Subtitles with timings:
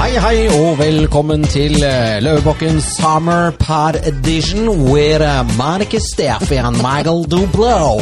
[0.00, 6.80] Hei, hei, og velkommen til eh, Løvebakken Summer Pad Edition with Marke Monica Steffi and
[6.80, 8.00] Michael Dublow.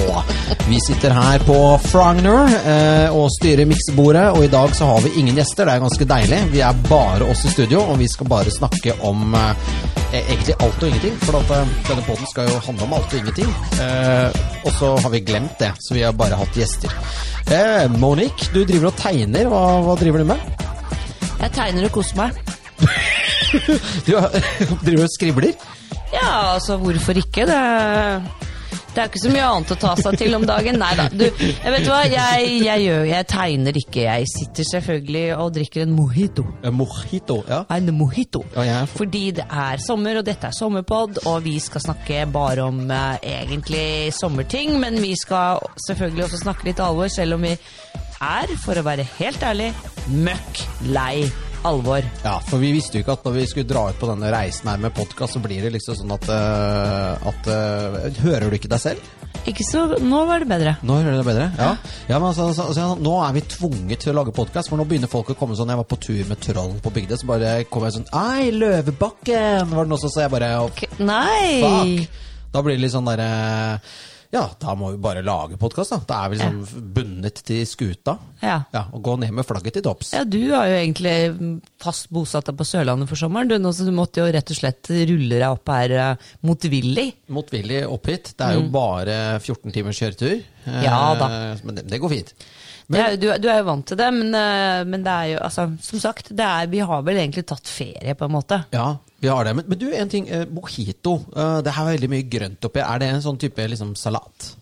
[0.68, 1.56] Vi sitter her på
[1.88, 5.66] Frogner eh, og styrer miksebordet, og i dag så har vi ingen gjester.
[5.66, 6.38] Det er ganske deilig.
[6.52, 9.74] Vi er bare oss i studio, og vi skal bare snakke om eh,
[10.20, 11.18] egentlig alt og ingenting.
[11.24, 13.50] For at, eh, denne poden skal jo handle om alt og ingenting.
[13.82, 16.94] Eh, og så har vi glemt det, så vi har bare hatt gjester.
[17.50, 19.50] Eh, Monique, du driver og tegner.
[19.50, 20.67] Hva, hva driver du med?
[21.38, 22.38] Jeg tegner og koser meg.
[24.06, 24.12] Du
[24.84, 25.54] driver og skribler?
[26.12, 27.46] Ja, altså hvorfor ikke?
[27.48, 27.56] Det,
[28.94, 30.76] det er ikke så mye annet å ta seg til om dagen.
[30.80, 31.06] Nei da.
[31.12, 34.04] Du, jeg vet hva, jeg, jeg gjør Jeg tegner ikke.
[34.04, 36.44] Jeg sitter selvfølgelig og drikker en mojito.
[36.66, 37.62] En Mojito, ja.
[37.76, 38.44] En mojito.
[38.56, 42.68] Ja, for- Fordi det er sommer, og dette er sommerpod, og vi skal snakke bare
[42.68, 44.76] om eh, egentlig sommerting.
[44.82, 47.56] Men vi skal selvfølgelig også snakke litt alvor, selv om vi
[48.22, 49.68] er, for å være helt ærlig,
[50.08, 50.64] møkk
[50.94, 51.28] lei
[51.66, 52.04] alvor.
[52.22, 54.70] Ja, for vi visste jo ikke at når vi skulle dra ut på denne reisen
[54.70, 58.70] her med podkast, så blir det liksom sånn at, uh, at uh, Hører du ikke
[58.70, 59.14] deg selv?
[59.48, 60.74] Ikke så Nå var det bedre.
[60.86, 61.48] Nå hører du det bedre?
[61.58, 61.70] Ja.
[62.10, 64.86] ja men altså, altså, altså, nå er vi tvunget til å lage podkast, for nå
[64.88, 67.54] begynner folk å komme sånn Jeg var på tur med troll på bygda, så bare
[67.70, 69.72] kom jeg sånn Ei, Løvebakken!
[69.72, 71.58] Var det noe som sa jeg bare oh, Nei!
[71.64, 72.24] Fuck!
[72.52, 73.28] Da blir det litt sånn derre
[74.28, 75.98] Ja, da må vi bare lage podkast, da.
[76.04, 78.18] Da er vi liksom bundet til skuta.
[78.42, 78.58] Ja.
[78.74, 80.10] Ja, Og gå ned med flagget til topps.
[80.12, 81.14] Ja, du er jo egentlig
[81.80, 83.48] fast bosatt på Sørlandet for sommeren.
[83.48, 87.06] Du, nå, så du måtte jo rett og slett rulle deg opp her uh, motvillig.
[87.32, 88.34] Motvillig opp hit.
[88.36, 90.36] Det er jo bare 14 timers kjøretur.
[90.38, 90.82] Eh, Mm.
[90.84, 91.26] Ja da.
[91.64, 92.32] Men det, det går fint.
[92.92, 95.38] Men, er, du, du er jo vant til det, men, uh, men det er jo
[95.46, 98.58] altså, Som sagt, det er, vi har vel egentlig tatt ferie, på en måte.
[98.74, 98.90] Ja,
[99.20, 99.54] vi har det.
[99.58, 100.28] Men, men du, en ting.
[100.30, 101.16] Eh, mojito.
[101.34, 102.80] Eh, det er veldig mye grønt oppi.
[102.84, 104.52] Er det en sånn type liksom, salat?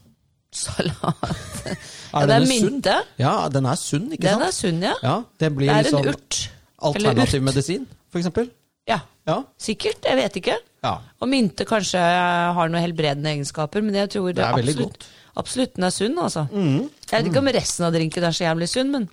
[0.56, 1.32] Salat.
[2.12, 2.52] ja, det er sunn?
[2.76, 2.94] mynte.
[3.20, 4.46] Ja, den er sunn, ikke Den sant?
[4.46, 4.94] er sunn, ja.
[5.04, 6.38] Ja, det blir Det er liksom en urt.
[6.76, 7.46] Eller alternativ urt.
[7.50, 8.48] medisin, for eksempel.
[8.88, 9.40] Ja, Ja.
[9.58, 10.04] sikkert.
[10.06, 10.56] Jeg vet ikke.
[10.86, 10.94] ja.
[11.20, 15.06] Og mynte kanskje har noen helbredende egenskaper, men jeg tror Det er veldig absolutt,
[15.36, 16.46] absolutt den er sunn, altså.
[16.54, 19.08] Jeg vet ikke om resten av drinken er så jævlig sunn, men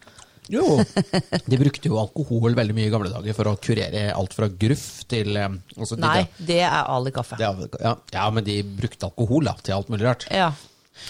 [0.52, 0.84] Jo.
[1.50, 5.04] De brukte jo alkohol veldig mye i gamle dager for å kurere alt fra gruff
[5.12, 7.38] til altså, Nei, de- det er Ali kaffe.
[7.40, 10.28] det er- ja, ja, men de brukte alkohol da, til alt mulig rart.
[10.31, 10.52] Ja.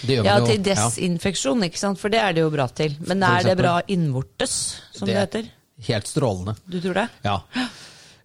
[0.06, 1.98] Det Ja, til desinfeksjon, ikke sant?
[2.00, 2.94] For det er det jo bra til.
[3.06, 4.54] Men er det bra innvortes,
[4.96, 5.50] som det, heter?
[5.88, 6.54] Helt strålende.
[6.70, 7.08] Du tror det?
[7.26, 7.40] Ja.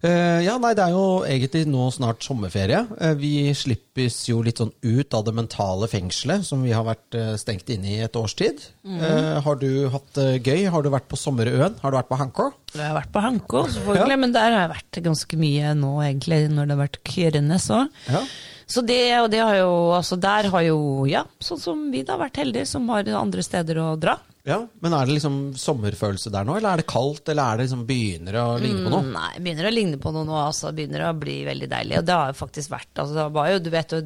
[0.00, 2.78] Eh, ja, nei, det er jo egentlig nå snart sommerferie.
[3.04, 7.18] Eh, vi slippes jo litt sånn ut av det mentale fengselet som vi har vært
[7.20, 8.62] eh, stengt inne i et års tid.
[8.80, 9.02] Mm.
[9.44, 10.64] Har du hatt det gøy?
[10.72, 11.76] Har du vært på Sommerøen?
[11.82, 12.48] Har du vært på Hankå?
[12.72, 14.22] Jeg har vært på Hanko, selvfølgelig, Ja.
[14.24, 17.82] men der har jeg vært ganske mye nå, egentlig, når det har vært kjørende så.
[18.08, 18.24] Ja.
[18.70, 22.16] Så det, og det har jo, altså der har jo, ja, sånn som vi da
[22.16, 24.16] vært heldige, som har andre steder å dra.
[24.48, 24.56] Ja.
[24.80, 27.82] Men er det liksom sommerfølelse der nå, eller er det kaldt, eller er det liksom
[27.88, 29.04] begynner å ligne på noe?
[29.04, 30.72] Mm, Nei, begynner å ligne på noe nå, altså.
[30.76, 31.98] Begynner å bli veldig deilig.
[32.00, 34.00] Og det har jo faktisk vært altså, det var jo, du vet jo,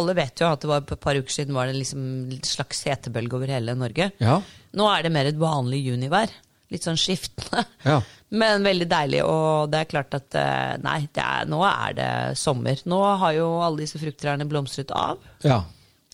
[0.00, 2.04] Alle vet jo at det var et par uker siden var det liksom
[2.46, 4.10] slags hetebølge over hele Norge.
[4.22, 4.40] Ja.
[4.78, 6.32] Nå er det mer et vanlig junivær.
[6.72, 7.66] Litt sånn skiftende.
[7.84, 7.98] Ja.
[8.40, 12.08] Men veldig deilig, og det er klart at eh, nei, det er, nå er det
[12.40, 12.80] sommer.
[12.90, 15.22] Nå har jo alle disse frukttrærne blomstret av.
[15.46, 15.60] ja.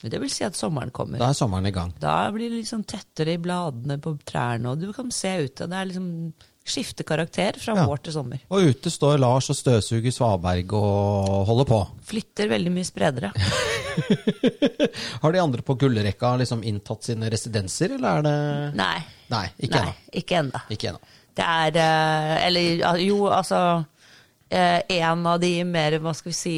[0.01, 1.19] Det vil si at sommeren kommer.
[1.21, 1.91] Da er sommeren i gang.
[2.01, 5.67] Da blir det liksom tettere i bladene på trærne, og du kan se ute.
[5.69, 6.33] Det er liksom
[6.71, 7.85] skifte karakter fra Ja.
[7.89, 8.41] vår til sommer.
[8.53, 11.81] Og ute står Lars og støvsuger Svaberg og holder på.
[12.13, 13.33] Flytter veldig mye spredere.
[15.23, 18.35] Har de andre på gullrekka liksom inntatt sine residenser, eller er det
[18.79, 18.99] Nei.
[19.33, 19.95] Nei, ikke Nei, ennå.
[20.23, 20.61] ikke ennå.
[20.77, 21.17] Ikke enda.
[21.41, 23.59] Det er eh, Eller jo, altså
[24.51, 26.55] eh, En av de mer, hva skal vi si,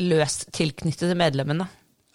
[0.00, 1.66] løst tilknyttede medlemmene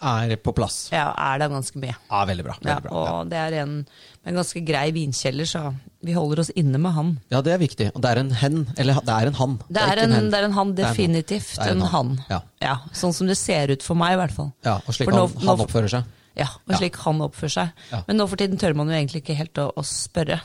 [0.02, 0.88] Er på plass.
[0.92, 1.94] ja, er det ganske mye.
[2.10, 2.54] Ja, veldig bra.
[2.66, 2.90] Ja, bra.
[3.20, 3.86] og det er en
[4.26, 7.08] en ganske grei vinkjeller, så vi holder oss inne med han.
[7.30, 7.36] Ja.
[7.36, 7.86] ja, det er viktig.
[7.94, 8.58] Og det er en hen.
[8.78, 9.56] Eller det er en han.
[9.68, 10.74] Det en, det er en han, Det er en han.
[10.78, 11.54] definitivt.
[11.58, 12.12] Det er en en han.
[12.28, 12.42] han.
[12.60, 12.76] Ja.
[12.92, 14.52] Sånn som det ser ut for meg, i hvert fall.
[14.64, 16.04] Ja, og slik nå- han, han oppfører seg.
[16.38, 16.78] Ja, og Ja.
[16.78, 17.72] slik han oppfører seg.
[17.90, 18.02] Ja.
[18.06, 20.40] Men nå for tiden tør man jo egentlig ikke helt å, å spørre.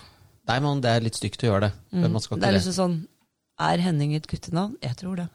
[0.47, 1.72] Nei, men det er litt stygt å gjøre det.
[1.91, 2.41] Men man skal Mm.
[2.41, 3.08] Det er liksom sånn
[3.59, 4.76] Er Henning et guttenavn?
[4.81, 5.29] Jeg tror det.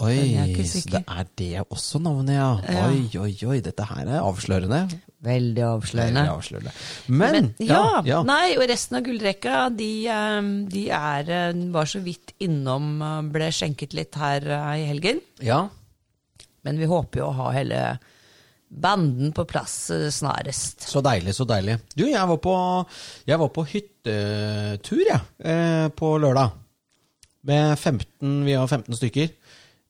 [0.00, 2.50] Oi, så det er det også navnet, ja.
[2.64, 2.84] Ja.
[2.88, 3.58] Oi, oi, oi.
[3.64, 4.82] Dette her er avslørende.
[5.20, 6.22] Veldig avslørende.
[6.22, 6.72] Veldig avslørende.
[7.08, 8.22] Men, Men, ja, ja.
[8.24, 10.38] Nei, og resten av gullrekka, de, eh,
[10.72, 14.48] de er eh, Var så vidt innom, eh, ble skjenket litt her
[14.78, 15.20] i helgen.
[15.44, 15.66] ja.
[16.60, 17.76] Men vi håper jo å ha hele
[18.68, 20.84] banden på plass snarest.
[20.86, 21.78] Så deilig, så deilig.
[21.96, 22.56] Du, jeg var på,
[23.26, 26.52] jeg var på hyttetur, jeg, eh, på lørdag.
[27.48, 29.30] Med 15, vi har 15 stykker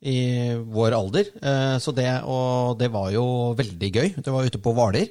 [0.03, 0.19] i
[0.57, 1.29] vår alder.
[1.43, 3.25] Eh, så det, og det var jo
[3.59, 4.09] veldig gøy.
[4.25, 5.09] Det var ute på Hvaler.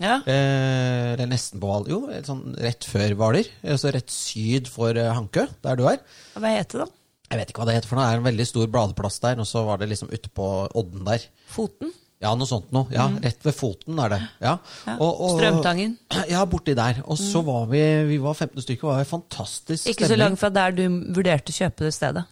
[0.00, 0.16] Ja.
[0.26, 1.92] Eh, eller nesten på Hvaler.
[1.92, 3.50] Jo, sånn rett før Hvaler.
[3.62, 6.00] Altså rett syd for eh, Hankø, der du er.
[6.38, 6.88] Hva heter det?
[7.30, 8.06] Jeg vet ikke hva det heter for noe.
[8.08, 11.04] Det er en veldig stor bladeplass der, og så var det liksom ute på odden
[11.08, 11.22] der.
[11.50, 11.92] Foten?
[12.22, 12.86] Ja, noe sånt noe.
[12.94, 14.18] Ja, rett ved foten er det.
[14.40, 14.52] Ja.
[14.86, 14.94] Ja.
[15.02, 15.96] Og- og- Strømtangen?
[16.30, 17.02] Ja, borti der.
[17.04, 20.38] Og så var vi vi var 15 stykker, det var en fantastisk Ikke så langt
[20.40, 22.24] fra der du vurderte å kjøpe det stedet.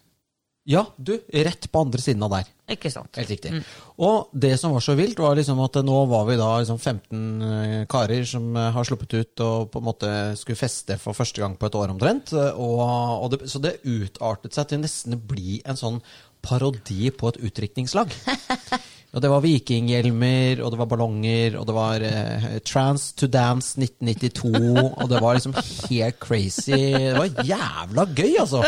[0.69, 2.51] Ja, du, rett på andre siden av der.
[2.71, 3.11] Ikke sant?
[3.19, 3.51] Helt riktig.
[3.99, 7.47] Og det som var så vilt, var liksom at nå var vi da liksom 15
[7.49, 11.43] eh, karer som eh, har sluppet ut og på en måte skulle feste for første
[11.43, 12.31] gang på et år omtrent.
[12.55, 15.99] Og, og det, så det utartet seg til nesten å bli en sånn
[16.43, 18.15] parodi på et utdrikningslag.
[19.13, 23.77] Og det var vikinghjelmer, og det var ballonger, og det var eh, Trans to Dance
[23.77, 24.53] 1992,
[24.89, 25.53] og det var liksom
[25.91, 26.79] helt crazy.
[26.97, 28.63] Det var jævla gøy, altså!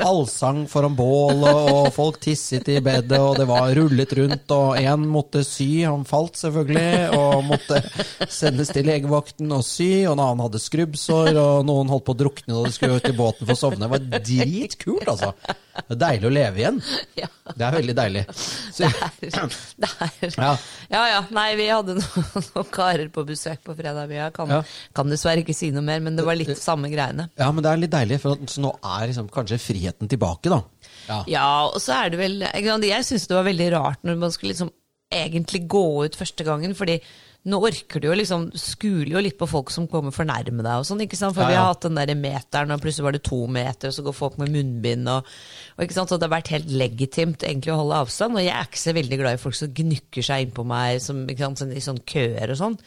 [0.00, 5.04] Allsang foran bålet, og folk tisset i bedet, og det var rullet rundt, og én
[5.12, 7.82] måtte sy, han falt selvfølgelig, og måtte
[8.32, 12.20] sendes til legevakten og sy, og en annen hadde skrubbsår, og noen holdt på å
[12.24, 13.84] drukne da de skulle ut i båten for å sovne.
[13.84, 15.34] Det var dritkult, altså!
[15.72, 16.80] Det er deilig å leve igjen.
[17.52, 18.24] Det er veldig deilig.
[18.36, 18.88] Så,
[19.82, 20.50] Det er, Ja.
[20.92, 21.20] ja ja.
[21.34, 24.10] Nei, vi hadde noen, noen karer på besøk på fredag.
[24.14, 24.60] Jeg kan, Ja.
[24.94, 27.28] kan dessverre ikke si noe mer, men det var litt samme greiene.
[27.40, 30.62] Ja, men det er litt deilig, for at, nå er liksom kanskje friheten tilbake, da.
[31.08, 31.18] Ja.
[31.26, 34.52] Ja, og så er det vel Jeg syns det var veldig rart når man skulle
[34.54, 34.70] liksom
[35.12, 37.00] egentlig gå ut første gangen, fordi
[37.44, 40.78] nå orker du jo liksom Skuler jo litt på folk som kommer for nærme deg
[40.78, 41.34] og sånn, ikke sant.
[41.34, 43.96] For Ja, vi har hatt den der meteren, og plutselig var det to meter, og
[43.96, 45.26] så går folk med munnbind og,
[45.76, 46.12] og ikke sant.
[46.12, 48.94] Så det har vært helt legitimt egentlig å holde avstand, og jeg er ikke så
[48.94, 52.54] veldig glad i folk som gnukker seg innpå meg som, sant, sånn, i sånn køer
[52.54, 52.78] og sånn.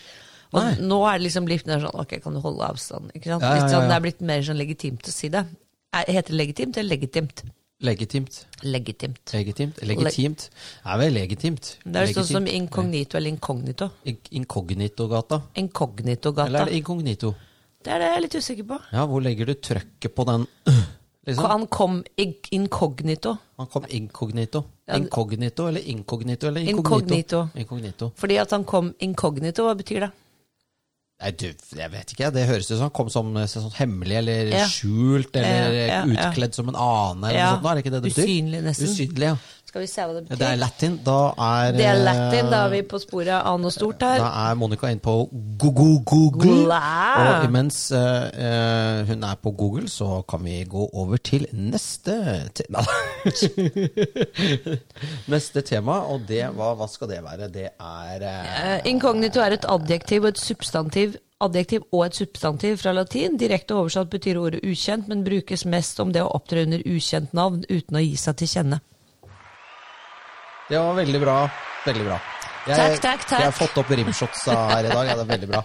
[0.56, 0.76] Og Nei.
[0.88, 3.10] nå er det liksom blitt mer sånn Ok, kan du holde avstand?
[3.18, 3.44] Ikke sant?
[3.44, 3.90] Ja, ja, ja, sånn.
[3.90, 5.42] Det er blitt mer sånn legitimt å si det.
[5.92, 7.44] Er- Heter det legitimt eller legitimt?
[7.86, 8.42] Legitimt.
[8.66, 9.22] Legitimt.
[9.34, 9.82] Legitimt.
[9.86, 10.50] Legitimt.
[10.86, 11.72] Er vel legitimt.
[11.86, 13.90] Det er sånn som inkognito eller inkognito.
[14.06, 15.42] Inkognito-gata.
[15.62, 16.48] Inkognito-gata.
[16.50, 17.34] Eller er det inkognito?
[17.86, 18.80] Det er det jeg er litt usikker på.
[18.96, 20.48] Ja, hvor legger du trøkket på den?
[21.26, 21.46] Liksom?
[21.50, 23.38] Han kom inkognito.
[23.58, 24.64] Han kom inkognito.
[24.94, 27.00] Inkognito eller inkognito eller Inkognito.
[27.00, 27.40] inkognito?
[27.56, 28.12] Inkognito.
[28.16, 30.12] Fordi at han kom inkognito, hva betyr det?
[31.22, 31.46] Nei, du,
[31.80, 32.28] jeg vet ikke.
[32.36, 34.66] Det høres ut som han kom som eh, sånn hemmelig eller Ja.
[34.68, 37.70] skjult eller Ja, ja, utkledd som en ane eller noe sånt.
[37.72, 38.28] Er det ikke det det betyr?
[38.28, 38.90] usynlig nesten.
[38.92, 39.38] Usynlig, ja.
[39.76, 40.40] Skal vi se hva det betyr?
[40.40, 40.94] Det er latin.
[41.04, 44.22] Da er Det er eh, latin, da er vi på sporet av noe stort her.
[44.24, 45.16] Da er Monica inne på
[45.60, 45.98] Google.
[46.08, 46.78] Google.
[47.20, 52.16] Og imens eh, eh, hun er på Google, så kan vi gå over til neste
[52.56, 52.86] tema.
[55.36, 57.52] neste tema, og det, hva, hva skal det være?
[57.52, 61.20] Det er eh, Eh, Inkognito er et adjektiv og et substantiv.
[61.44, 63.36] Adjektiv og et substantiv fra latin.
[63.36, 67.68] Direkte oversatt betyr ordet ukjent, men brukes mest om det å opptre under ukjent navn
[67.68, 68.86] uten å gi seg til kjenne.
[70.70, 71.36] Det var veldig bra.
[71.86, 72.16] Veldig bra.
[72.66, 73.42] Jeg, Takk, takk, takk.
[73.44, 75.04] Jeg har fått opp rimshotsa her i dag.
[75.06, 75.60] Ja, det er veldig bra.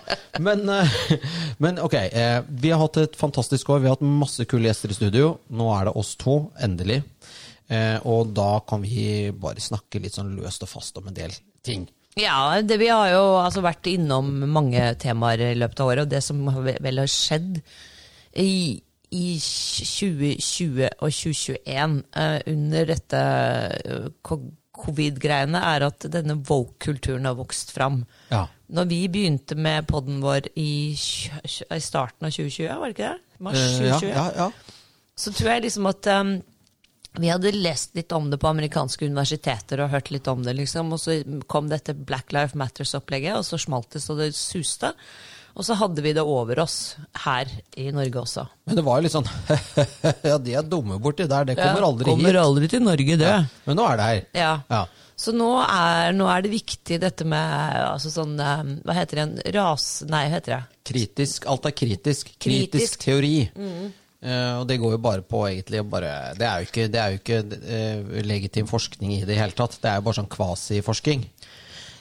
[0.45, 0.97] Men, eh,
[1.65, 3.81] men ok, eh, vi har hatt et fantastisk år.
[3.81, 5.31] Vi har hatt masse kule gjester i studio.
[5.57, 6.99] Nå er det oss to, endelig.
[7.73, 11.33] Eh, Og da kan vi bare snakke litt sånn løst og fast om en del
[11.65, 11.89] ting.
[12.21, 16.13] Ja, det, vi har jo altså vært innom mange temaer i løpet av året, og
[16.13, 17.63] det som vel har skjedd
[18.37, 18.83] i,
[19.15, 23.23] i 2020 og 2021 eh, under dette
[24.85, 28.03] covid-greiene, er at denne woke-kulturen har vokst fram.
[28.31, 28.47] Ja.
[28.71, 33.39] Når vi begynte med podden vår i, i starten av 2020, var det ikke det?
[33.41, 34.15] Mars Eh, ja, 2020?
[34.15, 34.51] ja, ja.
[35.17, 36.33] så tror jeg liksom at um,
[37.19, 40.93] vi hadde lest litt om det på amerikanske universiteter og hørt litt om det, liksom,
[40.95, 41.19] og så
[41.51, 44.93] kom dette Black Life Matters-opplegget, og så smalt det så det suste.
[45.59, 46.79] Og så hadde vi det over oss
[47.25, 48.47] her i Norge også.
[48.69, 49.29] Men det var jo litt sånn
[50.31, 51.49] Ja, de er dumme borti der.
[51.51, 52.41] Det kommer aldri kommer hit.
[52.43, 53.37] aldri til Norge, det.
[53.67, 54.25] Men nå er det her.
[54.39, 54.53] Ja.
[54.71, 54.83] Ja.
[55.21, 59.25] Så nå er, nå er det viktig dette med altså sånn, um, Hva heter det?
[59.27, 59.89] En ras...
[60.09, 60.61] Nei, hva heter det?
[60.93, 61.49] Kritisk.
[61.51, 62.31] Alt er kritisk.
[62.39, 62.47] Kritisk.
[62.47, 62.71] Mm.
[62.71, 63.35] Kritisk teori.
[64.21, 67.13] Eh, og det går jo bare på egentlig bare Det er jo ikke, det er
[67.15, 69.79] jo ikke uh, legitim forskning i det hele tatt.
[69.81, 71.25] Det er jo bare sånn kvasiforsking.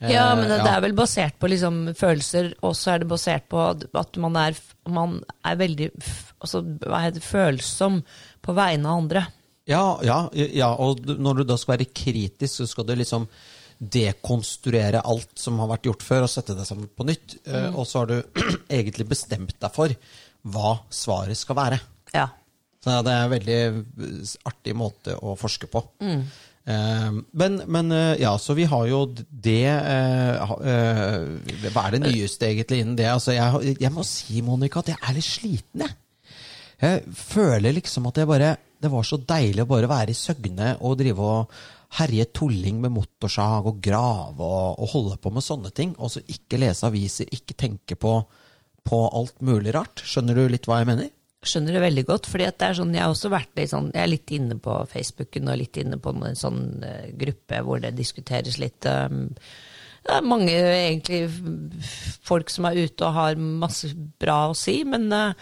[0.01, 0.71] Eh, Ja, men det ja.
[0.75, 4.57] er vel basert på liksom følelser, og så er det basert på at man er,
[4.87, 5.91] man er veldig
[6.39, 8.01] altså, det, følsom
[8.45, 9.25] på vegne av andre.
[9.69, 13.27] Ja, ja, ja, og når du da skal være kritisk, så skal du liksom
[13.79, 17.37] dekonstruere alt som har vært gjort før, og sette det sammen på nytt.
[17.45, 17.77] Mm.
[17.77, 18.41] Og så har du
[18.79, 19.93] egentlig bestemt deg for
[20.49, 21.79] hva svaret skal være.
[22.15, 22.27] Ja.
[22.83, 25.83] Så det er en veldig eh, artig måte å forske på.
[26.03, 26.21] Eh,
[26.69, 32.49] men, men eh, ja, så vi har jo det eh, eh, Hva er det nyeste
[32.49, 33.07] egentlig innen det?
[33.09, 35.97] Altså, jeg, jeg må si, Monica, at jeg er litt sliten, jeg.
[36.79, 40.75] Jeg føler liksom at jeg bare Det var så deilig å bare være i Søgne
[40.79, 41.57] og drive og
[41.97, 46.21] herje tulling med motorsag og grave og, og holde på med sånne ting, og så
[46.29, 48.13] ikke lese aviser, ikke tenke på,
[48.85, 50.03] på alt mulig rart.
[50.05, 51.09] Skjønner du litt hva jeg mener?
[51.45, 52.27] Skjønner det veldig godt.
[52.27, 54.75] fordi det er sånn, Jeg har også vært litt sånn, jeg er litt inne på
[54.91, 58.85] Facebooken og litt inne på en sånn uh, gruppe hvor det diskuteres litt.
[58.85, 59.35] Um,
[59.99, 61.27] det er mange egentlig
[62.25, 65.35] folk som er ute og har masse bra å si, men uh,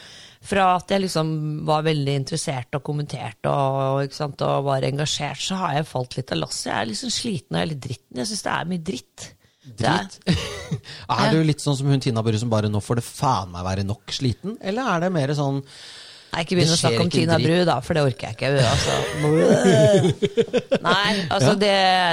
[0.48, 1.32] fra at jeg liksom
[1.68, 6.34] var veldig interessert og kommenterte og, og, og var engasjert, så har jeg falt litt
[6.34, 6.70] av lasset.
[6.70, 8.22] Jeg er liksom sliten og er litt dritten.
[8.22, 9.28] Jeg syns det er mye dritt.
[9.78, 10.20] Dritt?
[11.08, 13.64] Er, du litt sånn som hun Tina Bru som bare 'nå får det faen meg
[13.64, 14.58] være nok' sliten?
[14.60, 15.62] Eller er det mer sånn
[16.34, 18.50] Nei, ikke begynn å snakke om Tina Bru, da, for det orker jeg ikke.
[18.68, 18.94] Altså.
[20.84, 21.72] Nei, altså det,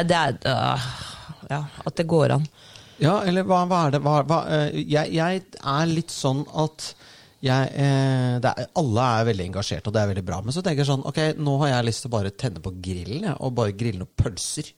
[0.08, 0.87] det, er øh,
[1.50, 2.46] Ja, at det går an.
[3.02, 6.92] Ja, eller hva, hva er det hva, hva, øh, jeg, jeg, er litt sånn at
[7.44, 10.38] jeg, eh, er, alle er veldig engasjert, og det er veldig bra.
[10.46, 12.73] Men så tenker jeg sånn, ok, nå har jeg lyst til å bare tenne på
[12.87, 14.70] grillen og bare grille noen pølser.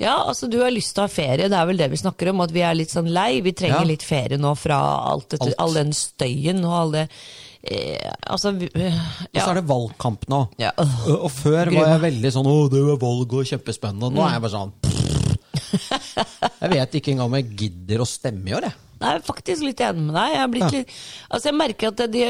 [0.00, 2.32] Ja, altså du har lyst til å ha ferie, det er vel det vi snakker
[2.32, 2.44] om.
[2.44, 3.40] At vi er litt sånn lei.
[3.44, 3.90] Vi trenger ja.
[3.90, 4.78] litt ferie nå fra
[5.12, 5.60] alt dette, alt.
[5.62, 8.92] all den støyen og alle eh, Altså vi, ja.
[8.92, 10.42] Og så er det valgkamp nå.
[10.62, 10.74] Ja.
[11.16, 14.12] Og før var jeg veldig sånn 'Å, det er valg og kjempespennende'.
[14.14, 14.76] Nå er jeg bare sånn
[16.62, 18.82] Jeg vet ikke engang om jeg gidder å stemme i år, jeg.
[18.96, 20.30] Nei, jeg er faktisk litt enig med deg.
[20.32, 20.68] Jeg, ja.
[20.72, 20.92] litt,
[21.28, 22.22] altså jeg merker at de,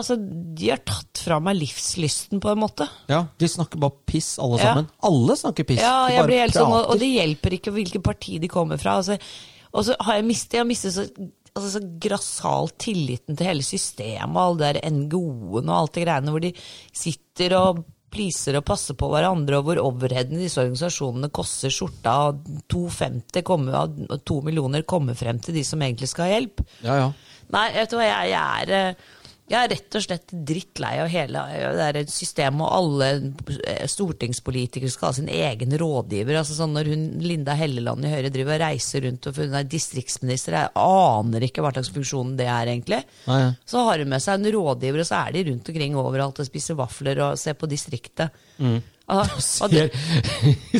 [0.00, 2.86] altså de, har tatt fra meg livslysten, på en måte.
[3.12, 4.70] Ja, De snakker bare piss, alle ja.
[4.70, 4.88] sammen.
[5.04, 5.82] Alle snakker piss.
[5.84, 8.96] Ja, jeg blir helt sånn, og, og, det hjelper ikke hvilket parti de kommer fra.
[9.02, 9.18] Altså,
[9.76, 11.04] og så har jeg mistet, jeg har mistet så,
[11.52, 16.32] altså, så grassat tilliten til hele systemet, alle de der NGO-ene og alt det greiene
[16.32, 16.54] hvor de
[16.96, 17.84] sitter og
[18.16, 23.92] pleaser og passer på hverandre, og hvor overheden disse organisasjonene koster skjorta, og 250 kommer,
[24.26, 26.64] to millioner kommer frem til de som egentlig skal ha hjelp.
[26.86, 27.12] Ja, ja.
[27.54, 29.12] Nei, vet du hva, jeg, jeg er eh,
[29.46, 31.42] jeg er rett og slett drittlei av hele
[31.94, 33.10] det systemet, og alle
[33.62, 36.40] eh, stortingspolitikere skal ha sin egen rådgiver.
[36.40, 39.68] altså sånn Når hun, Linda Helleland i Høyre driver og reiser rundt og hun er
[39.70, 43.04] distriktsminister, jeg aner ikke hva slags funksjon det er, egentlig.
[43.30, 43.40] Nei.
[43.62, 46.50] Så har hun med seg en rådgiver, og så er de rundt omkring overalt og
[46.50, 48.34] spiser vafler og ser på distriktet.
[48.58, 48.80] Mm.
[49.06, 49.92] Altså, ser,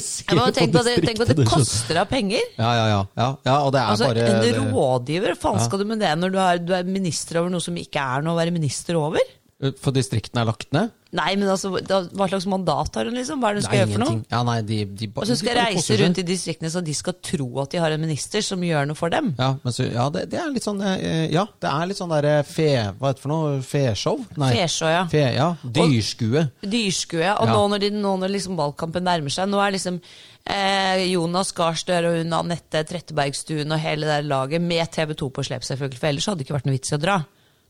[0.03, 2.43] ser tenk, på det, tenk på at det koster av penger.
[2.59, 3.01] Ja, ja, ja.
[3.15, 6.35] ja, ja og det er altså, bare En rådgiver, faen skal du med det når
[6.35, 9.23] du er, du er minister over noe som ikke er noe å være minister over?
[9.57, 10.91] For distriktene er lagt ned?
[11.17, 13.41] Nei, men altså, hva slags mandat har hun, liksom?
[13.41, 14.17] Hva er det hun skal gjøre for noe?
[14.29, 17.15] Ja, nei, de, de, og så skal de reise rundt i distriktene så de skal
[17.25, 19.31] tro at de har en minister som gjør noe for dem.
[19.39, 22.35] Ja, så, ja det, det, er litt sånn eh, Ja, det er litt sånn derre
[22.45, 22.69] fe...
[22.99, 23.55] Hva heter det for noe?
[23.65, 24.21] Feshow?
[24.43, 24.51] Nei.
[24.59, 25.05] Feshow, ja.
[25.13, 25.49] Fe, ja.
[25.79, 26.43] Dyrskue.
[26.51, 27.25] Og, dyrskue.
[27.25, 27.55] Og ja.
[27.55, 31.81] nå når, de, nå når liksom valgkampen nærmer seg, nå er liksom eh, Jonas Gahr
[31.81, 36.03] Støre og hun Anette Trettebergstuen og hele det laget med TV 2 på slep, selvfølgelig,
[36.03, 37.19] for ellers hadde det ikke vært noe vits i å dra.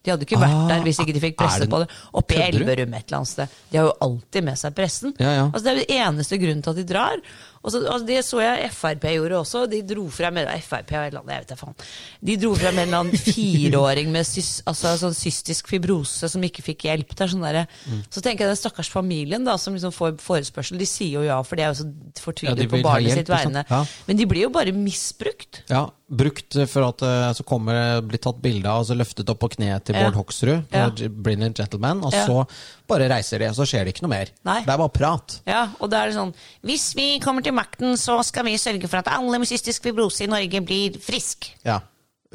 [0.06, 1.88] De hadde ikke vært ah, der hvis ikke de fikk presse det, på det.
[2.20, 3.56] Oppe i Elverum et eller annet sted.
[3.72, 5.14] De har jo alltid med seg pressen.
[5.18, 5.46] Ja, ja.
[5.48, 7.24] Altså, det er jo eneste grunnen til at de drar.
[7.66, 9.64] Og så, altså, det så jeg Frp gjorde også.
[9.70, 11.74] De dro frem Frp jeg vet da faen.
[12.22, 16.64] De dro frem en eller annen fireåring med sys, altså, sånn cystisk fibrose som ikke
[16.68, 17.10] fikk hjelp.
[17.16, 18.06] Det er sånn der, mm.
[18.06, 21.40] Så tenker jeg den stakkars familien da, som liksom får forespørsel, de sier jo ja,
[21.46, 23.66] for de er jo så fortvilet ja, på barnet sitt vegne.
[23.66, 23.82] Ja.
[24.06, 25.64] Men de blir jo bare misbrukt.
[25.72, 29.40] Ja, brukt for at eh, så kommer blir tatt bilde av og så løftet opp
[29.42, 30.86] på kneet til Bård Hoksrud, ja.
[31.10, 32.44] Brilliant Gentleman, og så
[32.86, 34.30] bare reiser de, og så skjer det ikke noe mer.
[34.46, 34.60] Nei.
[34.62, 35.38] Det er bare prat.
[35.48, 36.32] Ja, og da er sånn
[36.66, 40.24] Hvis vi kommer til makten, så skal vi sørge for at alle med cystisk fibrose
[40.24, 41.50] i Norge blir frisk.
[41.66, 41.80] Ja.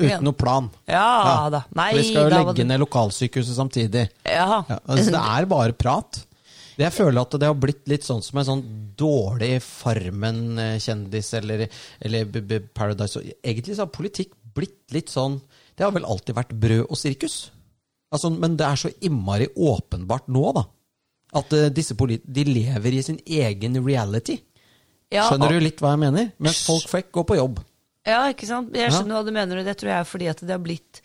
[0.01, 0.69] Uten noe plan.
[0.89, 1.65] Ja, da.
[1.77, 4.07] Nei, vi skal jo legge ned lokalsykehuset samtidig.
[4.25, 4.63] Ja.
[4.67, 6.21] ja altså, det er bare prat.
[6.79, 8.61] Jeg føler at det har blitt litt sånn som en sånn
[8.97, 11.65] dårlig Farmen-kjendis eller,
[12.01, 13.21] eller, Paradise.
[13.43, 15.37] Egentlig så har politikk blitt litt sånn
[15.77, 17.35] Det har vel alltid vært brød og sirkus.
[18.11, 20.65] Altså, men det er så innmari åpenbart nå, da.
[21.39, 24.35] At uh, disse de lever i sin egen reality.
[25.11, 26.31] Ja, Skjønner du litt hva jeg mener?
[26.39, 27.59] Mens folk fikk gå på jobb.
[28.07, 28.71] Ja, ikke sant?
[28.75, 31.01] Jeg skjønner hva du mener, og det tror jeg er fordi at det har blitt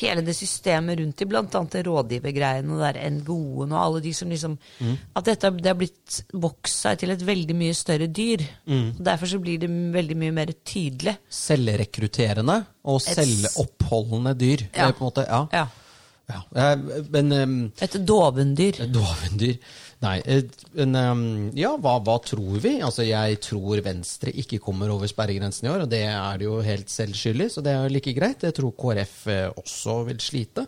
[0.00, 4.30] hele det systemet rundt i, annet det rådgivergreiene og der NGO-en og alle de som
[4.30, 4.94] liksom mm.
[5.18, 8.44] At dette det har blitt vokst seg til et veldig mye større dyr.
[8.70, 9.02] Mm.
[9.10, 11.16] Derfor så blir det veldig mye mer tydelig.
[11.28, 14.66] Selvrekrutterende og selvoppholdende dyr.
[14.70, 14.90] Ja.
[14.94, 15.44] på en måte, ja.
[15.52, 15.66] ja.
[16.30, 16.76] Ja,
[17.10, 18.76] men um, Et dovendyr.
[18.84, 19.56] Et dovendyr.
[20.00, 20.16] Nei,
[20.78, 22.78] men um, ja, hva, hva, tror vi?
[22.80, 26.54] Altså, jeg tror Venstre ikke kommer over sperregrensen i år, og det er det jo
[26.64, 28.46] helt selvskyldig, så det er jo like greit.
[28.48, 30.64] Jeg tror KrF eh, også vil slite.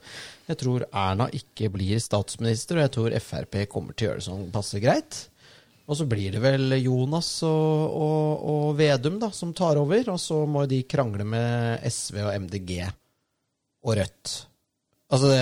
[0.51, 4.29] Jeg tror Erna ikke blir statsminister, og jeg tror Frp kommer til å gjøre det
[4.29, 5.23] sånn passe greit.
[5.89, 10.21] Og så blir det vel Jonas og, og, og Vedum da, som tar over, og
[10.21, 14.37] så må de krangle med SV og MDG og Rødt.
[15.13, 15.41] Altså, det,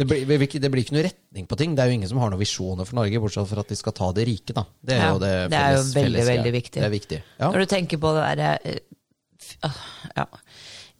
[0.00, 1.74] Det blir, det blir ikke- det blir ikke noe retning på ting.
[1.76, 3.92] Det er jo ingen som har noen visjoner for Norge, bortsett fra at de skal
[3.92, 4.64] ta det rike, da.
[4.82, 6.78] Det er Ja, jo det, det er jo veldig, veldig viktig.
[6.80, 7.22] Det er viktig.
[7.38, 7.50] Ja.
[7.52, 8.78] Når du tenker på det derre eh,
[9.68, 9.76] ah,
[10.16, 10.26] Ja.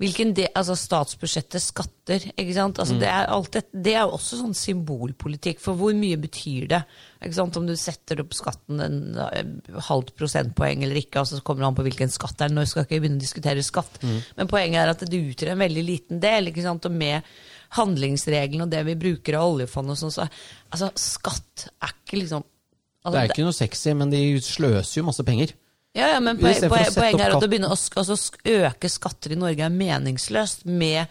[0.01, 2.79] Hvilken del, altså Statsbudsjettet, skatter, ikke sant.
[2.81, 3.01] Altså Mm.
[3.03, 6.79] det, er alt det, det er jo også sånn symbolpolitikk, for hvor mye betyr det?
[7.23, 7.57] Ikke sant?
[7.61, 11.69] Om du setter opp skatten en eh, halvt prosentpoeng eller ikke, altså så kommer det
[11.69, 12.55] an på hvilken skatt det er.
[12.55, 14.23] Nå skal ikke begynne å diskutere skatt, Mm.
[14.39, 16.47] men poenget er at det utgjør en veldig liten del.
[16.49, 16.87] ikke sant?
[16.87, 17.23] Og med
[17.77, 20.27] handlingsregelen og det vi bruker av oljefondet og sånn, så
[20.75, 25.07] altså skatt er ikke liksom altså, Det er ikke noe sexy, men de sløser jo
[25.07, 25.55] masse penger.
[25.97, 28.19] ja, ja, men poen, poen, poenget er at å begynne å altså,
[28.57, 30.65] øke skatter i Norge er meningsløst.
[30.67, 31.07] Med,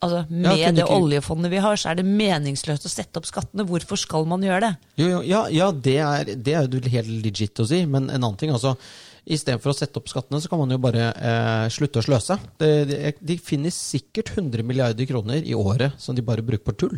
[0.00, 3.28] altså, med ja, det ikke- oljefondet vi har, så er det meningsløst å sette opp
[3.28, 3.66] skattene.
[3.68, 4.74] Hvorfor skal man gjøre det?
[5.00, 8.20] Jo, jo, ja, ja det, er, det er jo helt legit å si, men en
[8.20, 8.76] annen ting altså
[9.22, 12.36] Istedenfor å sette opp skattene, så kan man jo bare eh, slutte å sløse.
[12.58, 16.74] De, de, de finner sikkert 100 milliarder kroner i året som de bare bruker på
[16.84, 16.96] tull.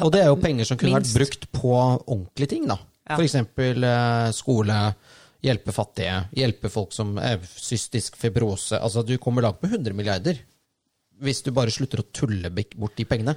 [0.00, 1.12] Og det er jo penger som kunne Minst.
[1.12, 2.66] vært brukt på ordentlige ting.
[2.70, 2.78] da.
[3.10, 3.18] Ja.
[3.18, 3.34] F.eks.
[3.36, 4.78] Eh, skole,
[5.44, 8.78] hjelpe fattige, hjelpe folk som er cystisk fibrose.
[8.80, 10.40] Altså, Du kommer langt med 100 milliarder
[11.20, 13.34] hvis du bare slutter å tulle bort de pengene.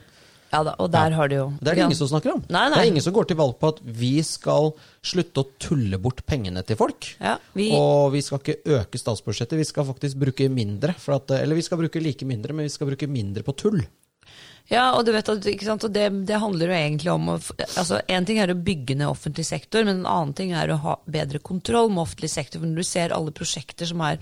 [0.53, 2.43] Ja da, og der har du jo Det er det ingen som snakker om.
[2.53, 2.75] Nei, nei.
[2.77, 4.69] Det er ingen som går til valg på at vi skal
[5.03, 7.09] slutte å tulle bort pengene til folk.
[7.19, 10.93] Ja, vi- Og vi skal ikke øke statsbudsjettet, vi skal faktisk bruke mindre.
[11.01, 13.81] For at, eller vi skal bruke like mindre, men vi skal bruke mindre på tull.
[14.71, 17.35] Ja, og du vet at, ikke sant, og det, det handler jo egentlig om å
[17.75, 20.77] altså, En ting er å bygge ned offentlig sektor, men en annen ting er å
[20.85, 22.61] ha bedre kontroll med offentlig sektor.
[22.61, 24.21] For når du ser alle prosjekter som er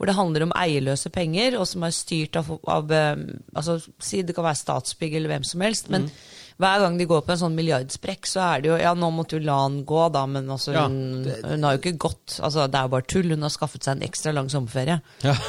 [0.00, 3.18] hvor det handler om eierløse penger, og som er styrt av, av eh,
[3.52, 6.06] altså, Si det kan være Statsbygg eller hvem som helst, men
[6.60, 9.36] hver gang de går på en sånn milliardsprekk, så er det jo Ja, nå måtte
[9.36, 12.38] jo la han gå, da, men altså, Ja, hun, hun har jo ikke gått.
[12.40, 13.30] Altså, det er jo bare tull.
[13.32, 14.98] Hun har skaffet seg en ekstra lang sommerferie.
[15.24, 15.36] Ja.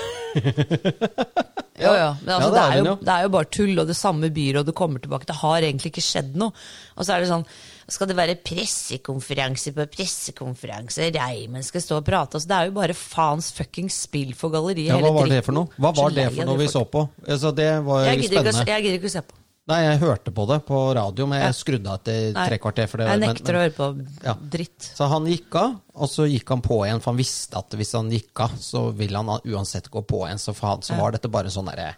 [1.81, 2.09] Jo, jo.
[2.21, 2.95] Men altså, Ja, det det, er jo.
[3.01, 5.25] det er jo bare tull, og det samme byrådet kommer tilbake.
[5.25, 6.53] Det har egentlig ikke skjedd noe.
[6.93, 7.45] Og så er det sånn
[7.91, 11.09] Skal det være pressekonferanse på pressekonferanse?
[11.15, 12.39] Reimen skal stå og prate.
[12.39, 14.93] Altså, det er jo bare faens fuckings spill for galleriet.
[14.93, 15.67] Ja, hva var det for noe?
[15.77, 17.05] Hva var det for noe vi så på?
[17.27, 18.55] Altså, det var Jeg spennende.
[18.63, 19.37] å jeg gidder ikke å se på.
[19.69, 22.87] Nei, jeg hørte på det på radio, men jeg skrudde av etter tre kvarter.
[22.89, 24.33] For det, Jeg men- nekter å høre på Ja.
[24.33, 24.79] dritt.
[24.97, 27.91] Så han gikk av, og så gikk han på igjen, for han visste at hvis
[27.93, 30.39] han gikk av, så ville han uansett gå på igjen.
[30.39, 31.95] Så, for han, så var dette bare sånn derre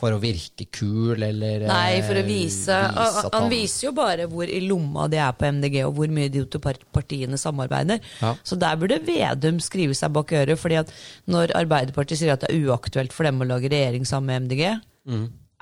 [0.00, 3.94] For å virke kul, eller Nei, for å eh, vise, vise at han, viser jo
[3.96, 8.00] bare hvor i lomma de er på MDG, og hvor mye de to partiene samarbeider.
[8.22, 8.32] Ja.
[8.46, 10.94] Så der burde Vedum skrive seg bak øret, fordi at
[11.30, 14.64] når Arbeiderpartiet sier at det er uaktuelt for dem å lage regjering sammen med MDG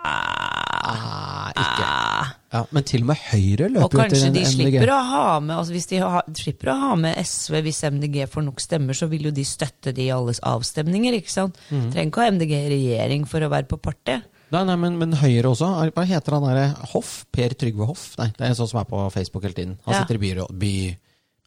[0.04, 1.88] ah, ikke.
[1.88, 4.92] ah, Ja, men til og med Høyre Og løper jo kanskje etter de slipper MDG.
[4.94, 8.44] å ha med altså Hvis de ha, slipper å ha med SV hvis MDG får
[8.46, 11.12] nok stemmer, så vil jo de støtte de i alles avstemninger.
[11.20, 11.58] ikke sant?
[11.68, 11.90] Mm.
[11.92, 14.24] Trenger ikke å ha MDG i regjering for å være på partiet.
[14.50, 15.68] Nei, nei, men, men Høyre også.
[15.92, 17.26] Hva heter han derre Hoff?
[17.36, 18.14] Per Trygve Hoff?
[18.16, 19.76] Nei, det er en sånn som er på Facebook hele tiden.
[19.84, 20.00] Han Ja.
[20.00, 20.72] sitter i byrå, by,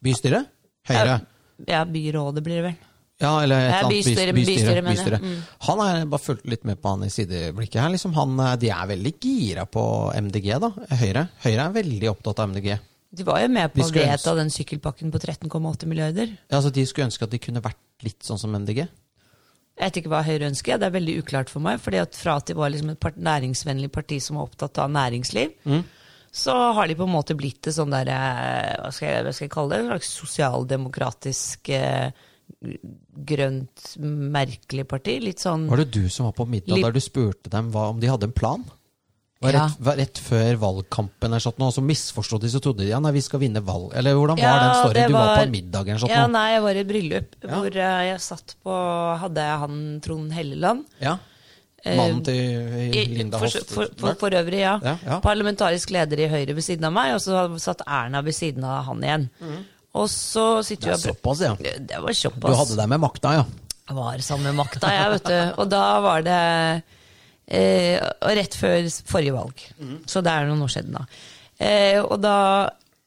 [0.06, 0.46] bystyret?
[0.86, 1.20] Høyre?
[1.66, 2.76] Ja, byrådet blir det vel.
[3.22, 4.82] Ja, eller et eller annet bys- bystyre- bystyre.
[4.88, 5.18] bystyre.
[5.22, 5.42] Mm.
[5.68, 7.90] Han er bare fulgt litt med på han i sideblikket her.
[7.94, 9.84] Liksom han, eh, de er veldig gira på
[10.18, 10.70] MDG, da.
[10.98, 11.28] Høyre.
[11.44, 12.78] Høyre er veldig opptatt av MDG.
[13.14, 16.30] De var jo med på å vedta den sykkelpakken på 13,8 milliarder.
[16.50, 18.88] Ja, altså, de skulle ønske at de kunne vært litt sånn som MDG.
[19.78, 21.78] Jeg vet ikke hva Høyre ønsker, det er veldig uklart for meg.
[21.80, 24.90] fordi at fra at de var liksom et part næringsvennlig parti som var opptatt av
[24.90, 25.84] næringsliv, Mm.
[26.32, 29.50] så har de på en måte blitt et sånn der eh, Hva hva skal jeg
[29.50, 29.78] kalle det?
[29.80, 32.10] En slags sosialdemokratisk eh,
[33.32, 35.18] grønt, merkelig parti.
[35.22, 37.88] Litt sånn Var det du som var på middag Litt- der du spurte dem hva,
[37.90, 38.64] om de hadde en plan?
[39.42, 42.92] Var rett, var rett før valgkampen, eller sånt, og så misforstod de, så trodde de
[42.92, 43.88] ja, nei, vi skal vinne valg.
[43.98, 45.08] Eller hvordan var Ja, den storyen?
[45.10, 46.12] Du var på en middag eller sånt?
[46.14, 47.48] Ja, nei, jeg var i bryllup Ja.
[47.56, 48.76] hvor eh, jeg satt på
[49.18, 50.84] Hadde jeg han Trond Helleland.
[51.00, 51.16] Ja.
[51.84, 53.66] Eh, Mannen til I- Linda for, Hoff.
[53.74, 54.78] for, for, for øvrig, ja.
[55.02, 55.18] Ja.
[55.18, 58.84] Parlamentarisk leder i Høyre ved siden av meg, og så satt Erna ved siden av
[58.84, 59.28] han igjen.
[59.98, 60.96] Og så sitter Mm.
[60.96, 61.54] Det er vi og såpass, ja.
[61.92, 62.50] Det var såpass.
[62.52, 63.44] Du hadde deg med makta, ja.
[63.88, 65.38] Jeg var sammen med makta, jeg, vet du.
[65.60, 66.38] Og da var det
[67.52, 67.98] eh,
[68.38, 69.64] rett før forrige valg.
[70.08, 71.04] Så det er noen år siden, da.
[71.62, 72.36] Eh, og da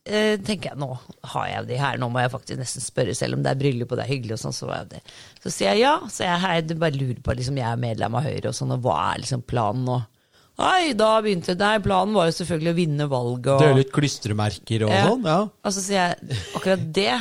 [0.05, 0.91] eh, tenker jeg nå
[1.33, 3.91] har jeg de her, nå må jeg faktisk nesten spørre, selv om det er bryllup
[3.91, 4.37] og det er hyggelig.
[4.37, 5.01] og sånn, Så, var jeg det.
[5.43, 5.95] så sier jeg ja.
[6.11, 8.75] Så jeg hei, du bare lurer på liksom, jeg er medlem av Høyre, og sånn,
[8.77, 9.97] og hva er liksom planen nå?
[10.55, 13.49] Nei, da begynte Nei, planen var jo selvfølgelig å vinne valget.
[13.55, 15.01] Og, Dele ut klistremerker og Ja.
[15.09, 15.25] sånn?
[15.27, 15.39] Ja.
[15.49, 17.15] og så sier jeg akkurat det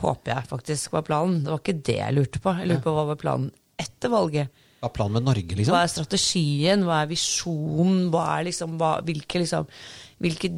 [0.00, 1.42] håper jeg faktisk var planen.
[1.44, 2.56] Det var ikke det jeg lurte på.
[2.58, 4.48] Jeg lurte på hva var planen etter valget.
[4.80, 5.74] Hva er planen med Norge, liksom?
[5.76, 9.66] Hva er strategien, hva er visjonen, hva er liksom, hva, hvilke, liksom,
[10.24, 10.50] hvilke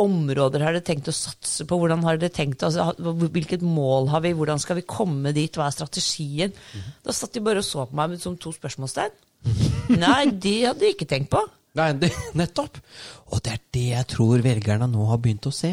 [0.00, 1.78] områder har dere tenkt å satse på?
[1.78, 4.32] Hvordan har dere tenkt, altså, Hvilket mål har vi?
[4.34, 5.54] Hvordan skal vi komme dit?
[5.54, 6.52] Hva er strategien?
[7.04, 9.14] Da satt de bare og så på meg med som to spørsmålstegn.
[10.02, 11.44] Nei, de hadde de ikke tenkt på.
[11.78, 12.08] Nei, det,
[12.40, 12.80] nettopp!
[13.30, 15.70] Og det er det jeg tror velgerne nå har begynt å se.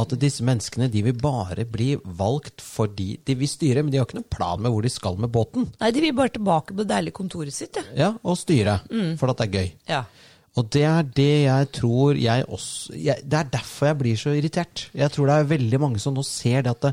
[0.00, 4.08] At disse menneskene de vil bare bli valgt fordi de vil styre, men de har
[4.08, 5.68] ikke noen plan med hvor de skal med båten.
[5.82, 7.84] Nei, de vil bare tilbake på det deilige kontoret sitt, ja.
[7.98, 8.80] Ja, Og styre,
[9.20, 9.70] for at det er gøy.
[9.92, 10.02] ja.
[10.60, 14.34] Og det er det jeg tror jeg også jeg, Det er derfor jeg blir så
[14.36, 14.88] irritert.
[14.92, 16.92] Jeg tror det er veldig mange som nå ser det at det,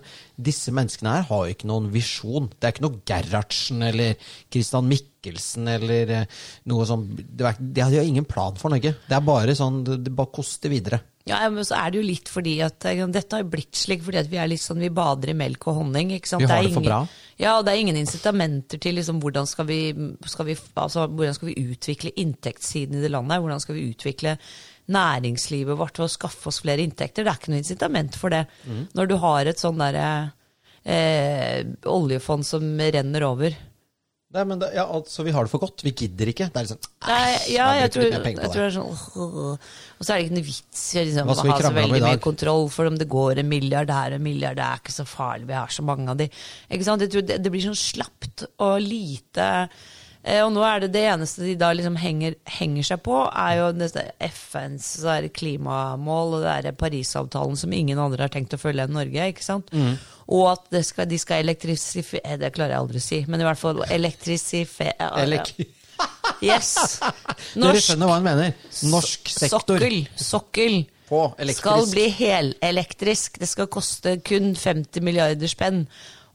[0.50, 2.48] disse menneskene her har jo ikke noen visjon.
[2.54, 6.40] Det er ikke noe Gerhardsen eller Christian Mikkelsen eller eh,
[6.72, 8.96] noe sånn De har ingen plan for Norge.
[9.08, 11.02] Det er bare sånn det bare koster videre.
[11.30, 14.22] Ja, men så er det jo litt fordi at eh, Dette har blitt slik fordi
[14.22, 16.14] at vi er litt sånn, vi bader i melk og honning.
[16.18, 16.46] ikke sant?
[16.46, 17.02] Vi har det for ingen, bra.
[17.38, 19.82] Ja, og det er ingen incitamenter til liksom, hvordan, skal vi,
[20.26, 23.44] skal vi, altså, hvordan skal vi utvikle inntektssiden i det landet.
[23.44, 24.38] Hvordan skal vi utvikle
[24.94, 27.26] næringslivet vårt for å skaffe oss flere inntekter.
[27.26, 28.46] Det er ikke noe incitament for det.
[28.64, 28.84] Mm.
[28.96, 30.10] Når du har et sånn derre
[30.88, 33.58] eh, oljefond som renner over.
[34.36, 35.84] Nei, men det, ja, altså, Vi har det for godt.
[35.86, 36.50] Vi gidder ikke.
[36.52, 38.90] Det er liksom Nei, ja, jeg tror, jeg penger tror det er sånn
[39.24, 42.02] åh, Og så er det ikke noe vits i å liksom, vi ha så veldig
[42.04, 44.98] mye kontroll, for om det går en milliard her og en milliard, det er ikke
[44.98, 46.28] så farlig, vi har så mange av de.
[46.68, 47.06] Ikke sant?
[47.06, 51.06] Jeg tror det, det blir sånn slapt og lite eh, Og nå er det det
[51.14, 54.92] eneste de da liksom henger, henger seg på, er jo dette FNs
[55.40, 59.32] klimamål og det er Parisavtalen som ingen andre har tenkt å følge enn Norge.
[59.32, 59.72] ikke sant?
[59.72, 59.96] Mm.
[60.28, 63.46] Og at det skal, de skal elektrifisere Det klarer jeg aldri å si, men i
[63.48, 65.48] hvert fall elektrisifere Eller
[66.44, 67.00] Yes.
[67.56, 68.52] Dere skjønner hva han mener.
[68.92, 70.76] Norsk sektor Sokkel, sokkel
[71.08, 71.22] på
[71.56, 73.40] skal bli helelektrisk.
[73.42, 75.86] Det skal koste kun 50 milliarder spenn.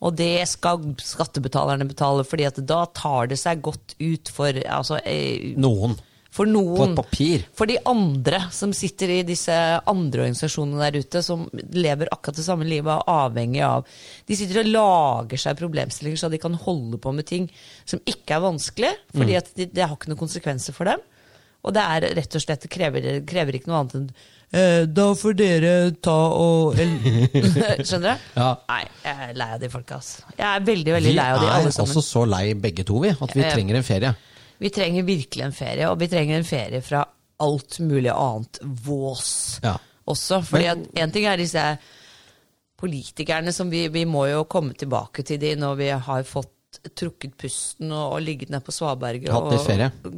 [0.03, 4.99] Og det skal skattebetalerne betale, fordi at da tar det seg godt ut for, altså,
[5.07, 5.95] eh, Noen.
[6.33, 6.95] For noen.
[6.97, 7.45] papir.
[7.53, 11.45] For de andre som sitter i disse andre organisasjonene der ute, som
[11.77, 13.85] lever akkurat det samme livet, er avhengig av
[14.29, 17.51] De sitter og lager seg problemstillinger så de kan holde på med ting
[17.85, 21.05] som ikke er vanskelig, fordi de, det har ikke noen konsekvenser for dem.
[21.63, 24.09] Og det er rett og slett det krever, krever ikke noe annet enn
[24.51, 26.75] eh, Da får dere ta og
[27.87, 28.27] Skjønner du?
[28.41, 28.49] Ja.
[28.73, 30.25] Nei, jeg er lei av de folka, altså.
[30.35, 31.93] Jeg er veldig, veldig lei av de er alle sammen.
[31.93, 34.15] også så lei begge to, vi, at vi trenger en ferie.
[34.63, 37.03] Vi trenger virkelig en ferie, og vi trenger en ferie fra
[37.43, 39.77] alt mulig annet vås Ja.
[40.07, 40.39] også.
[40.47, 41.65] Fordi at en ting er disse
[42.79, 46.51] politikerne som vi, vi må jo komme tilbake til de når vi har fått
[46.97, 49.51] trukket pusten og, og ligget nede på Svaberget og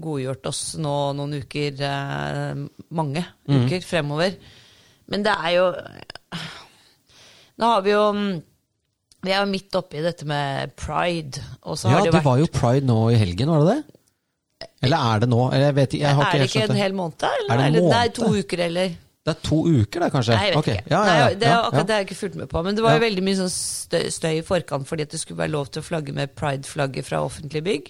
[0.00, 2.60] godgjort oss nå noen uker, eh,
[2.94, 4.36] mange uker uker fremover.
[5.10, 5.64] Men det er jo
[7.60, 8.30] Nå har vi jo mm,
[9.24, 11.42] Vi er jo midt oppi dette med pride.
[11.64, 13.74] Og så Ja, har det, det vært var jo pride nå i helgen, var det
[13.74, 14.00] det?
[14.84, 15.40] Eller er det nå?
[15.50, 17.24] Eller Jeg vet jeg har Er det ikke en hel måned?
[17.24, 17.54] Eller?
[17.54, 18.94] Er det Eller- det er to uker, eller?
[19.24, 20.34] Det er to uker, det, kanskje?
[20.36, 20.74] Nei, jeg vet okay.
[20.82, 20.90] ikke.
[20.90, 21.80] Ja, ja, Nei, ja, ja.
[21.80, 22.62] det har jeg ikke fulgt med på.
[22.62, 23.54] Men det var jo veldig mye sånn
[24.12, 27.22] støy i forkant fordi at det skulle være lov til å flagge med pride-flagget fra
[27.24, 27.88] offentlige bygg.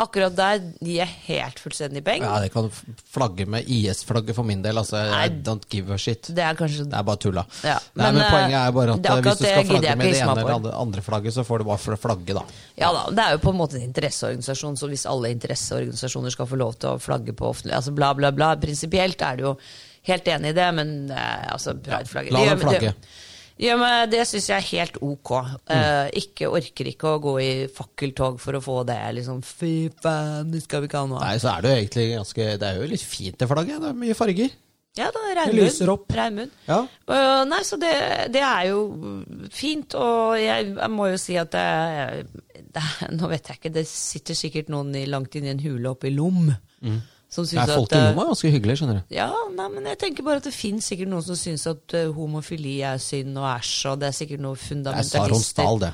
[0.00, 2.22] Akkurat der gir jeg helt fullstendig peng.
[2.24, 2.70] Ja, det kan
[3.12, 4.80] flagge med IS-flagget for min del.
[4.80, 6.30] Altså, I don't give a shit.
[6.32, 7.44] Det er kanskje Det er bare tulla.
[7.66, 9.96] Ja, Nei, men, men eh, poenget er bare at er eh, hvis du skal flagge
[10.00, 12.44] med det ene eller andre, andre flagget, så får du bare flagge, da.
[12.80, 16.48] Ja da, det er jo på en måte en interesseorganisasjon, så hvis alle interesseorganisasjoner skal
[16.48, 18.54] få lov til å flagge på offentlig Altså bla, bla, bla.
[18.60, 19.56] Prinsipielt er du jo
[20.08, 22.94] helt enig i det, men eh, altså prideflagget ja, la dem flagge.
[22.94, 23.18] det-.
[23.60, 25.32] Ja, men Det syns jeg er helt ok.
[25.68, 28.98] Eh, ikke Orker ikke å gå i fakkeltog for å få det.
[29.18, 31.20] liksom, Fy faen, det skal vi ikke ha noe.
[31.20, 33.82] Nei, så er det jo egentlig ganske Det er jo litt fint, det flagget.
[33.82, 34.58] Det er mye farger.
[34.98, 35.52] Ja, da, Det
[36.18, 36.50] regnbuen.
[36.66, 36.80] Ja.
[37.06, 37.92] Uh, nei, så det,
[38.34, 38.80] det er jo
[39.54, 42.26] fint, og jeg, jeg må jo si at det,
[42.74, 42.82] det
[43.14, 46.10] Nå vet jeg ikke, det sitter sikkert noen i, langt inn i en hule oppe
[46.10, 46.50] i Lom
[47.30, 49.14] som syns er folk at i øh, Lomma ganske hyggelig, skjønner du.
[49.14, 52.10] Ja, nei, men jeg tenker bare at det fins sikkert noen som syns at øh,
[52.16, 55.62] homofili er synd og æsj, og det er sikkert noen Det er fundamentalister.
[55.62, 55.92] Sarons det.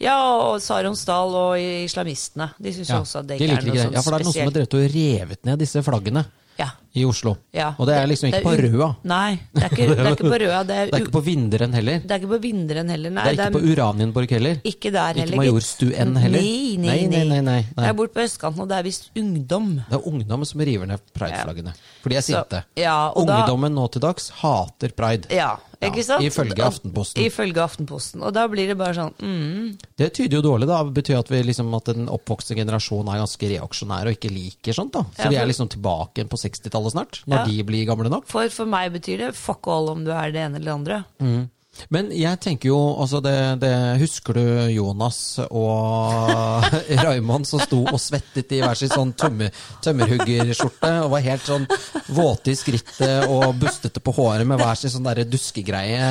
[0.00, 2.52] Ja, og Sarons Dal og islamistene.
[2.62, 4.20] De syns Ja, også at det ikke de er noe sånn sånn Ja, for det
[4.20, 6.24] er noen som har drevet og revet ned disse flaggene
[6.58, 6.66] Ja,
[6.98, 7.36] i Oslo.
[7.54, 7.68] ja.
[7.78, 8.88] Og det er liksom ikke på er på Røa.
[9.06, 10.62] Nei, det er ikke, det er ikke på Røa.
[10.66, 12.00] Det er, Det er ikke på Vinderen heller.
[12.02, 13.24] Det er ikke på Vinderen heller, nei.
[13.28, 14.58] Det er ikke på Uranienborg heller.
[14.72, 15.36] ikke der Ikke.
[15.38, 16.40] Majorstuen heller.
[16.42, 17.60] Nei, nei, Nei, nei, nei, nei.
[17.76, 19.70] Det er borte på østkanten, og det er visst ungdom.
[19.88, 21.76] Det er ungdom som river ned prideflaggene.
[22.02, 22.64] For de er sinte.
[22.76, 25.30] ja, ungdommen da- nå til dags hater pride.
[25.30, 26.24] Ja, ikke sant?
[26.26, 27.22] ifølge Aftenposten.
[27.22, 28.22] Ifølge Aftenposten.
[28.26, 30.82] Og da blir det bare sånn mm, Det tyder jo dårlig, da.
[30.84, 34.72] Det betyr at, vi liksom, at den oppvokste generasjonen er ganske reaksjonær og ikke liker
[34.74, 34.92] sånt.
[34.92, 35.04] da.
[35.14, 37.44] Så Ja, vi er liksom tilbake på 60-tallet snart, når Ja.
[37.46, 38.26] de blir gamle nok.
[38.26, 41.48] For for meg betyr det fuck all om du er det ene eller det andre.
[41.94, 46.66] Men jeg tenker jo, altså det, det Husker du Jonas og
[47.04, 51.66] Raymond som sto og svettet i hver sin sånn tømmer, tømmerhuggerskjorte og var helt sånn
[52.14, 56.08] våte i skrittet og bustete på håret med hver sin sånn der duskegreie.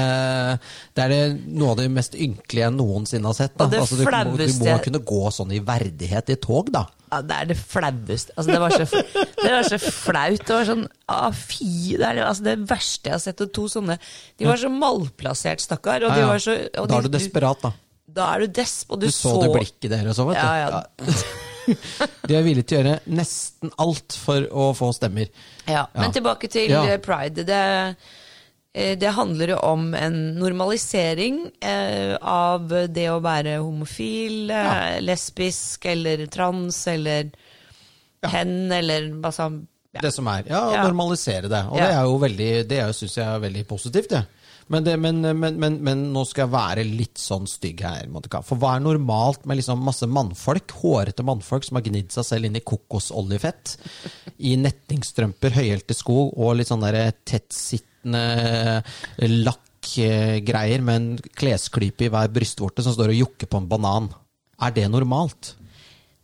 [0.96, 1.22] Det er det,
[1.54, 3.58] noe av det mest ynkelige jeg noensinne har sett.
[3.58, 3.70] Da.
[3.70, 6.88] Altså, du, må, du må kunne gå sånn i verdighet i tog, da.
[7.08, 8.34] Ja, det er det flaueste.
[8.36, 9.02] Altså, det, var så,
[9.40, 10.44] det var så flaut.
[10.44, 11.70] Det var sånn ah, Fy!
[11.96, 13.44] Det er det, altså, det verste jeg har sett.
[13.46, 13.96] Og to sånne
[14.38, 16.04] De var så malplassert, stakkar.
[16.08, 17.74] Og de var så og Da er de- du desperat, da.
[18.18, 20.48] Da er du desp, og du, Du så det blikket deres òg, vet du.
[20.48, 21.16] Ja, ja.
[22.28, 25.28] De er villige til å gjøre nesten alt for å få stemmer.
[25.68, 25.84] Ja.
[25.98, 27.44] Men tilbake til eh, pride.
[27.48, 28.16] Det, eh,
[29.00, 34.98] det handler jo om en normalisering eh, av det å være homofil, ja.
[35.02, 37.32] lesbisk eller trans eller
[38.28, 39.52] hen eller altså
[39.96, 40.02] ja.
[40.04, 40.44] Det som er.
[40.50, 40.82] Ja, å Ja.
[40.86, 41.64] normalisere det.
[41.72, 41.86] Og Ja.
[41.88, 44.26] det er jo veldig, det syns jeg er veldig positivt, det.
[44.70, 48.42] Men, det, men, men, men, men nå skal jeg være litt sånn stygg her, Monica.
[48.44, 52.50] For hva er normalt med liksom masse mannfolk, hårete mannfolk som har gnidd seg selv
[52.50, 53.78] inn i kokosoljefett,
[54.44, 57.14] i nettingstrømper, høyhælte sko og litt sånn der
[58.04, 58.84] tettsittende
[59.48, 64.10] lakkgreier med en klesklype i hver brystvorte som står og jokker på en banan?
[64.62, 65.56] Er det normalt?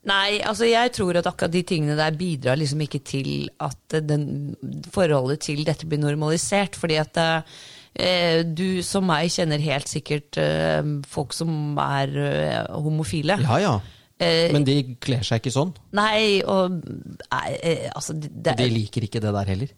[0.04, 4.04] Nei, altså jeg tror at akkurat de tingene der bidrar liksom ikke til at eh,
[4.04, 4.56] den,
[4.92, 6.76] forholdet til dette blir normalisert.
[6.76, 13.40] Fordi at eh, du som meg kjenner helt sikkert eh, folk som er eh, homofile.
[13.46, 13.80] Ja ja.
[14.20, 15.72] Eh, Men de kler seg ikke sånn.
[15.96, 19.72] Nei, og nei, eh, altså det, de liker ikke det der heller.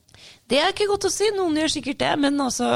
[0.52, 1.28] Det er ikke godt å si.
[1.36, 2.68] Noen gjør sikkert det, men altså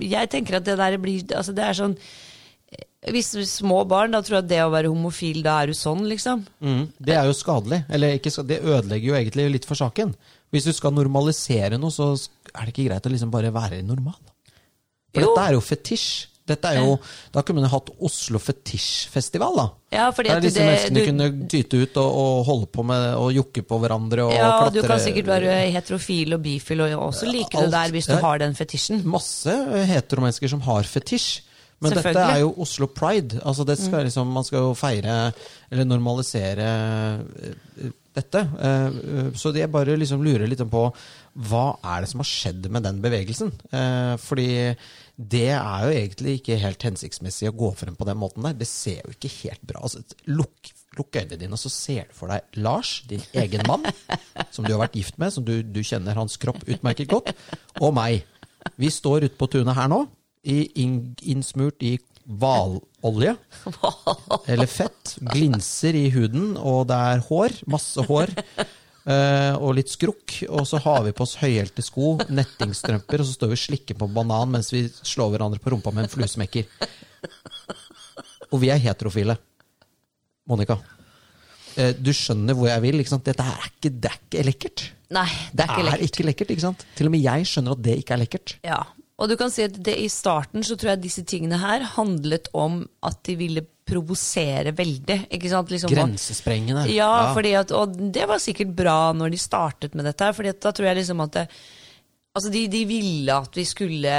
[0.00, 4.22] Jeg tenker at det der blir Altså det er sånn eh, Hvis små barn, da
[4.24, 6.46] tror jeg at det å være homofil, da er du sånn, liksom.
[6.64, 7.82] Mm, det er jo skadelig.
[7.92, 10.14] Eller ikke, det ødelegger jo egentlig litt for saken.
[10.54, 12.12] Hvis du skal normalisere noe, så
[12.54, 14.16] er det ikke greit å liksom bare være normal.
[15.12, 15.32] For Jo.
[15.34, 16.06] dette er jo fetisj.
[16.46, 16.98] Dette er jo,
[17.32, 19.66] Da kunne man hatt Oslo Fetisjfestival, da.
[19.94, 23.14] Ja, fordi Der disse det- menneskene du- kunne tyte ut og, og holde på med
[23.16, 27.12] å jokke på hverandre og Ja, og du kan sikkert være heterofil og bifil og
[27.14, 27.64] også like Alt.
[27.64, 28.20] det der hvis du Ja.
[28.20, 29.02] har den fetisjen.
[29.04, 29.50] Masse
[29.86, 31.40] heteromennesker som har fetisj.
[31.80, 32.30] Men dette Mm.
[32.34, 33.40] er jo Oslo Pride.
[33.44, 35.32] Altså det skal liksom, man skal jo feire
[35.72, 37.18] eller normalisere
[37.82, 38.36] eh, dette.
[38.60, 38.90] Eh,
[39.34, 40.92] Så jeg bare liksom lurer litt på
[41.36, 43.50] hva er det som har skjedd med den bevegelsen?
[43.72, 44.76] Eh, Fordi
[45.14, 48.56] det er jo egentlig ikke helt hensiktsmessig å gå frem på den måten der.
[48.58, 52.14] Det ser jo ikke helt bra altså, Lukk lukk øynene dine, og så ser du
[52.14, 53.86] for deg Lars, din egen mann,
[54.54, 57.32] som du har vært gift med, som du, du kjenner hans kropp utmerket godt,
[57.80, 58.24] og meg.
[58.80, 60.04] Vi står ute på tunet her nå,
[60.44, 63.34] innsmurt i hvalolje.
[64.48, 65.16] Eller fett.
[65.34, 67.58] Glinser i huden, og det er hår.
[67.70, 68.32] Masse hår.
[69.06, 70.40] Eh, og litt skrukk.
[70.48, 73.98] Og så har vi på oss høyhælte sko, nettingstrømper, og så står vi og slikker
[74.00, 76.68] på banan mens vi slår hverandre på rumpa med en fluesmekker.
[78.52, 79.38] Og vi er heterofile.
[80.48, 80.76] Monica.
[81.74, 83.00] Uh, Du skjønner hvor jeg vil.
[83.02, 83.24] ikke sant?
[83.26, 84.84] Dette er ikke, det er ikke lekkert.
[85.14, 86.04] Nei, det er ikke lekkert.
[86.10, 86.84] ikke lekkert, ikke sant?
[86.98, 88.54] Til og med jeg skjønner at det ikke er lekkert.
[88.66, 88.80] Ja,
[89.14, 92.48] og du kan si at det, I starten så tror jeg disse tingene her handlet
[92.56, 95.18] om at de ville provosere veldig.
[95.36, 95.70] ikke sant?
[95.72, 96.86] Liksom, Grensesprengende.
[96.92, 100.32] Ja, Fordi at, og det var sikkert bra når de startet med dette.
[100.32, 101.44] fordi da tror jeg liksom at det,
[102.34, 104.14] altså de, de ville at vi skulle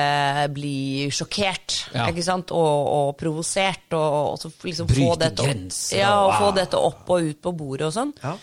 [0.53, 2.05] bli sjokkert Ja.
[2.11, 2.51] ikke sant?
[2.51, 3.89] og, og provosert.
[3.93, 6.37] Og, og så liksom få dette, grenser, ja, og wow.
[6.43, 8.13] få dette opp og ut på bordet og sånn.
[8.23, 8.37] Ja.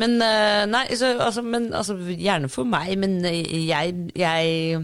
[0.00, 4.80] Men eh, nei, så, altså, men, altså, gjerne for meg, men jeg, jeg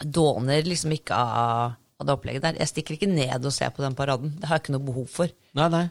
[0.00, 2.60] dåner liksom ikke av, av det opplegget der.
[2.62, 4.34] Jeg stikker ikke ned og ser på den paraden.
[4.38, 5.34] Det har jeg ikke noe behov for.
[5.58, 5.84] Nei, nei.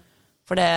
[0.44, 0.70] For det,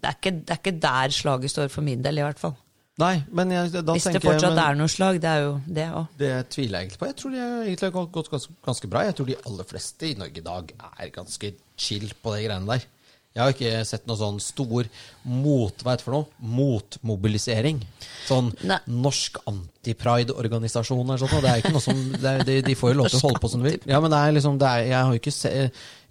[0.00, 2.54] det, er ikke, det er ikke der slaget står for min del, i hvert fall.
[3.02, 5.54] Nei, men jeg, da Hvis det tenker fortsatt men, er noe slag, det er jo
[5.66, 6.12] det òg.
[6.20, 7.08] Det tviler jeg egentlig på.
[7.10, 9.02] Jeg tror de egentlig har gått ganske, ganske bra.
[9.08, 12.70] Jeg tror de aller fleste i Norge i dag er ganske chill på de greiene
[12.70, 12.86] der.
[13.34, 14.86] Jeg har ikke sett noe sånn stor
[15.26, 15.80] mot...
[15.82, 16.26] Hva heter det for noe?
[16.54, 17.80] Motmobilisering.
[18.28, 18.76] Sånn Nei.
[18.86, 21.34] norsk antipride-organisasjon eller sånt.
[21.42, 21.98] Det er ikke noe som
[22.30, 23.80] er, de, de får jo lov til å holde på som de vil.
[23.90, 25.52] Ja, men det er liksom, det er, jeg har jo ikke se,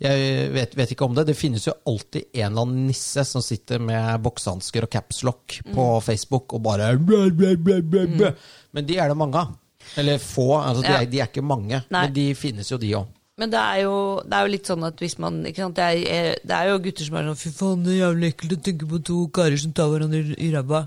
[0.04, 1.26] Jeg vet, vet ikke om det.
[1.32, 5.90] Det finnes jo alltid en eller annen nisse som sitter med boksehansker og capslock på
[5.94, 6.04] Mm.
[6.04, 8.34] Facebook og bare blæ, blæ, blæ, blæ.
[8.76, 9.56] Men de er det mange av.
[10.00, 10.50] Eller få.
[10.60, 12.04] altså De, er, de er ikke mange, Nei.
[12.08, 13.08] men de finnes jo, de òg.
[13.42, 13.94] Men det er, jo,
[14.30, 17.08] det er jo litt sånn at hvis man sant, det, er, det er jo gutter
[17.08, 19.74] som er sånn Fy faen, det er jævlig ekkelt å tenke på to karer som
[19.74, 20.84] tar hverandre i ræva.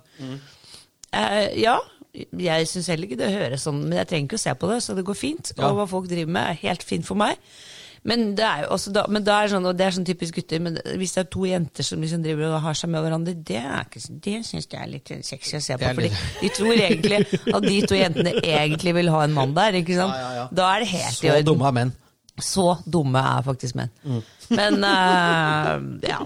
[1.11, 1.75] Eh, ja,
[2.15, 4.79] jeg syns heller ikke det høres sånn, men jeg trenger ikke å se på det,
[4.85, 5.51] så det går fint.
[5.57, 5.73] Ja.
[5.73, 7.43] Og hva folk driver med, er helt fint for meg.
[8.07, 10.37] Men det er jo også da, men da er sånn, og det er sånn typisk
[10.39, 13.35] gutter, men hvis det er to jenter som liksom driver og har seg med hverandre,
[13.49, 15.91] det, ikke, det syns jeg er litt sexy å se på.
[15.99, 16.13] Fordi
[16.45, 19.81] de tror egentlig at de to jentene egentlig vil ha en mann der.
[19.83, 20.15] ikke sant?
[20.15, 20.49] Ja, ja.
[20.55, 21.43] Da er det helt i orden.
[21.43, 21.97] Så dumme er menn.
[22.43, 23.91] Så dumme er faktisk menn.
[24.51, 26.19] Men uh, ja.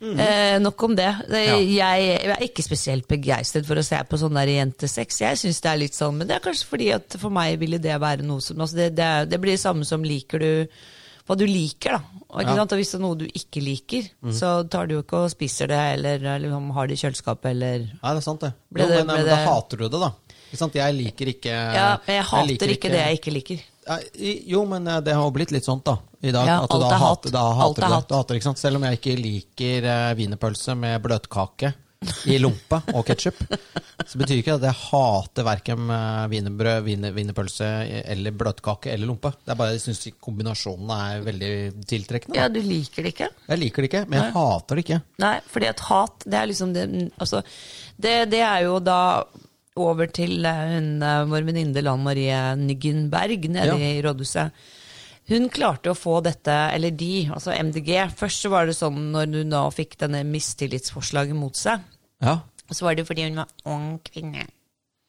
[0.00, 1.08] Eh, nok om det.
[1.28, 1.56] Ja.
[1.60, 5.18] jeg, jeg er ikke spesielt begeistret for å se på sånn der jentesex.
[5.20, 7.76] Jeg synes det er litt sånn, Men det er kanskje fordi at for meg ville
[7.82, 10.50] det være noe som altså det, det, det blir det samme som liker du
[11.28, 12.22] hva du liker, da.
[12.30, 12.56] Og, ikke Ja.
[12.58, 12.72] sant?
[12.72, 15.68] og hvis det er noe du ikke liker, så tar du jo ikke og spiser
[15.70, 18.50] det, eller, eller har det i kjøleskapet, eller Nei, det er sant, det.
[18.72, 20.10] Jo, det- men, det, men da hater du det, da.
[20.52, 23.66] Jeg liker ikke Ja, men jeg hater jeg ikke, det jeg ikke liker.
[24.46, 25.96] Jo, men eh, det har jo blitt litt sånt, da.
[26.20, 26.46] I dag.
[26.46, 27.28] Ja, at alt da er hat.
[27.32, 28.60] da hater alt du hater, ikke sant?
[28.60, 31.70] Selv om jeg ikke liker uh, wienerpølse med bløtkake
[32.32, 33.40] i lompe og ketsjup,
[34.08, 35.90] så betyr ikke det at jeg hater verken
[36.32, 37.66] wienerbrød, wiener- wienerpølse
[38.08, 39.32] eller bløtkake eller lompe.
[39.44, 41.50] Det er bare jeg syns kombinasjonen er veldig
[41.88, 42.36] tiltrekkende.
[42.36, 42.46] da.
[42.46, 43.28] Ja, du liker det ikke?
[43.48, 45.00] Jeg liker det ikke, men jeg hater det ikke.
[45.24, 46.86] Nei, fordi at hat, det er liksom det
[47.20, 47.42] Altså,
[48.00, 49.00] det, det er jo da
[49.88, 53.76] over til eh, hun, eh, vår venninne Lan Marie Nyggenberg nede Ja.
[53.76, 54.52] i rådhuset.
[55.30, 59.36] Hun klarte å få dette, eller de, altså MDG Først så var det sånn når
[59.44, 61.80] hun da fikk denne mistillitsforslaget mot seg,
[62.20, 62.40] Ja,
[62.70, 64.46] så var det fordi hun var ung kvinne.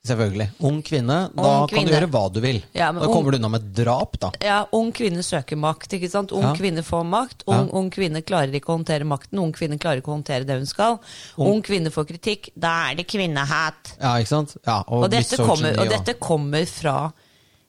[0.08, 0.48] Selvfølgelig.
[0.66, 1.18] Ung kvinne.
[1.36, 1.70] Da kvinne.
[1.70, 2.62] kan du gjøre hva du vil.
[2.74, 4.32] Ja, da ung- kommer du unna med drap, da.
[4.42, 6.32] Ja, ung kvinne søker makt, ikke sant?
[6.32, 6.54] Ung Ja.
[6.56, 7.44] kvinne får makt.
[7.48, 7.74] Ung, Ja.
[7.78, 9.40] ung kvinne klarer ikke å håndtere makten.
[9.40, 11.00] Ung kvinne klarer ikke å håndtere det hun skal.
[11.38, 12.50] Ung, kvinne får kritikk.
[12.58, 13.94] Da er det kvinnehat.
[14.02, 14.58] Ja, ikke sant?
[14.66, 17.14] Ja, og, Og dette kommer, og- dette kommer fra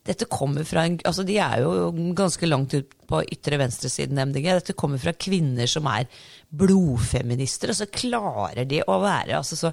[0.07, 4.49] dette kommer fra en, altså De er jo ganske langt ut på ytre venstresiden MDG.
[4.59, 6.09] Dette kommer fra kvinner som er
[6.51, 9.73] blodfeminister, og så klarer de å være altså så,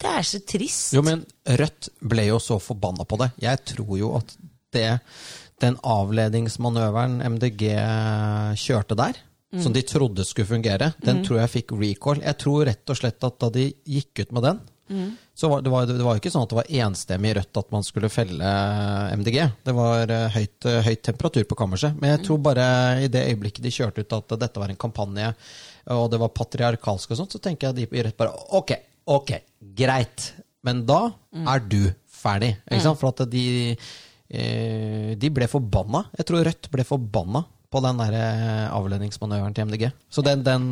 [0.00, 0.94] Det er så trist.
[0.96, 3.30] Jo, men Rødt ble jo så forbanna på det.
[3.44, 4.36] Jeg tror jo at
[4.76, 4.88] det,
[5.62, 7.68] den avledningsmanøveren MDG
[8.60, 9.60] kjørte der, Mm.
[9.62, 12.18] som de trodde skulle fungere, den tror jeg fikk recall.
[12.18, 14.58] Jeg tror rett og slett at da de gikk ut med den,
[14.88, 15.16] Mm.
[15.34, 17.58] så var det, var, det var jo ikke sånn at det var enstemmig i Rødt
[17.58, 18.50] at man skulle felle
[19.18, 19.38] MDG.
[19.66, 21.98] Det var eh, høyt, eh, høyt temperatur på kammerset.
[22.00, 22.66] Men jeg tror bare
[23.02, 25.32] i det øyeblikket de kjørte ut at dette var en kampanje,
[25.96, 28.74] og det var patriarkalsk og sånt, så tenker jeg de i Rødt bare ok,
[29.18, 29.36] ok,
[29.78, 30.30] greit.
[30.66, 31.00] Men da
[31.46, 32.56] er du ferdig.
[32.82, 32.98] Sant?
[32.98, 33.76] For at de,
[34.30, 36.06] eh, de ble forbanna.
[36.18, 37.44] Jeg tror Rødt ble forbanna
[37.76, 39.88] på den der eh, avledningsmanøveren til MDG.
[40.10, 40.68] Så den, den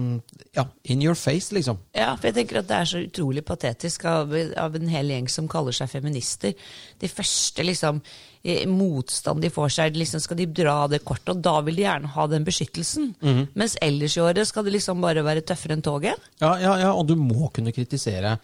[0.55, 1.81] Ja, in your face, liksom.
[1.97, 5.29] Ja, for jeg tenker at det er så utrolig patetisk av, av en hel gjeng
[5.33, 6.55] som kaller seg feminister.
[7.03, 8.01] De første liksom
[8.45, 11.87] eh, motstand de får seg, liksom skal de dra det kortet, og da vil de
[11.87, 13.13] gjerne ha den beskyttelsen.
[13.59, 16.31] Mens ellers i året skal det liksom bare være tøffere enn toget.
[16.43, 18.39] Ja, ja, ja, og du må kunne kritisere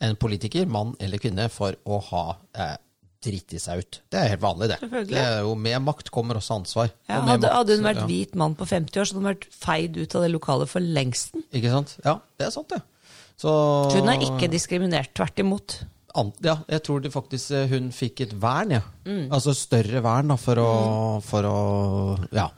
[0.00, 2.24] en politiker, mann eller kvinne, for å ha
[2.56, 2.78] eh,
[3.24, 4.00] dritt i seg ut.
[4.10, 4.78] Det er helt vanlig, det.
[5.10, 6.90] Det er jo, med makt kommer også ansvar.
[7.08, 8.08] Ja, Og hadde, makt, hadde hun vært ja.
[8.08, 10.80] hvit mann på 50 år, så hadde hun vært feid ut av det lokalet for
[10.80, 11.44] lengsten.
[11.52, 11.96] Ikke sant?
[12.04, 12.80] Ja, det er sant, det.
[13.40, 13.52] Så
[13.96, 15.78] Hun er ikke diskriminert, tvert imot.
[16.14, 18.80] an, Ja, jeg tror det faktisk eh, hun fikk et vern, ja.
[19.06, 19.28] Mm.
[19.32, 20.70] Altså større vern, da, for å,
[21.24, 21.54] for å
[22.36, 22.48] Ja.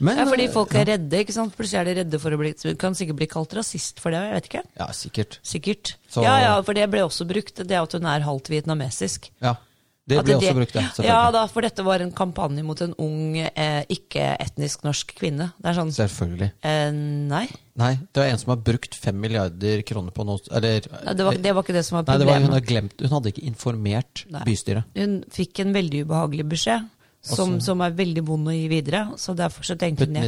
[0.00, 1.54] Men Ja, fordi folk er redde, ikke sant?
[1.54, 4.22] Plutselig er de redde for å bli Hun kan sikkert bli kalt rasist for det,
[4.24, 4.62] jeg vet ikke.
[4.80, 5.38] Ja, sikkert.
[5.42, 5.94] Sikkert.
[6.08, 9.30] Så- Ja, ja, for det ble også brukt, det at hun er halvt vietnamesisk.
[9.42, 9.54] Ja.
[10.02, 11.04] Det ble også brukt, ja.
[11.06, 15.52] Ja, da, for dette var en kampanje mot en ung, eh, ikke-etnisk norsk kvinne.
[15.62, 16.48] Det er sånn Selvfølgelig.
[16.66, 16.88] eh,
[17.30, 17.44] Nei,
[17.78, 21.24] Nei, det var en som har brukt fem milliarder kroner på noe Eller Nei, det
[21.24, 22.66] var, det var ikke det som var Nei, det var, hun, problemet.
[22.68, 24.42] glemt, hun hadde ikke informert Nei.
[24.50, 24.84] bystyret.
[24.98, 26.90] Hun fikk en veldig ubehagelig beskjed,
[27.22, 29.04] som, som er veldig vond å gi videre.
[29.22, 30.18] Så derfor så tenkte hun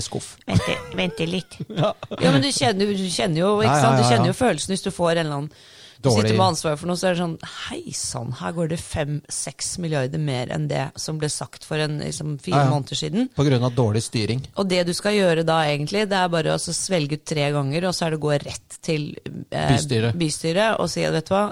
[0.94, 1.58] vente litt.
[1.74, 1.92] Ja,
[2.30, 3.96] men du kjenner, du kjenner jo Ja, ja?
[3.98, 4.32] Du ja, kjenner ja.
[4.32, 5.56] jo følelsen hvis du får en eller annen
[6.04, 7.38] Dårlig- sitter med ansvaret for noe, så er det sånn
[7.68, 11.98] Hei sann, her går det fem-seks milliarder mer enn det som ble sagt for en,
[12.02, 12.70] liksom, fire Ja, ja.
[12.70, 13.28] måneder siden.
[13.34, 14.42] På grunn av dårlig styring.
[14.56, 17.88] Og det du skal gjøre da, egentlig, det er bare å svelge ut tre ganger,
[17.88, 19.14] og så er det å gå rett til
[19.50, 20.14] eh, Bystyret.
[20.20, 21.44] bystyret og si vet du hva,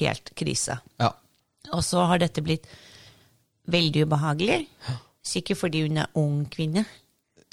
[0.00, 0.78] helt krise.
[1.00, 1.12] Ja.
[1.72, 2.66] Og så har dette blitt
[3.70, 4.66] veldig ubehagelig.
[5.24, 6.84] Sikkert fordi hun er ung kvinne.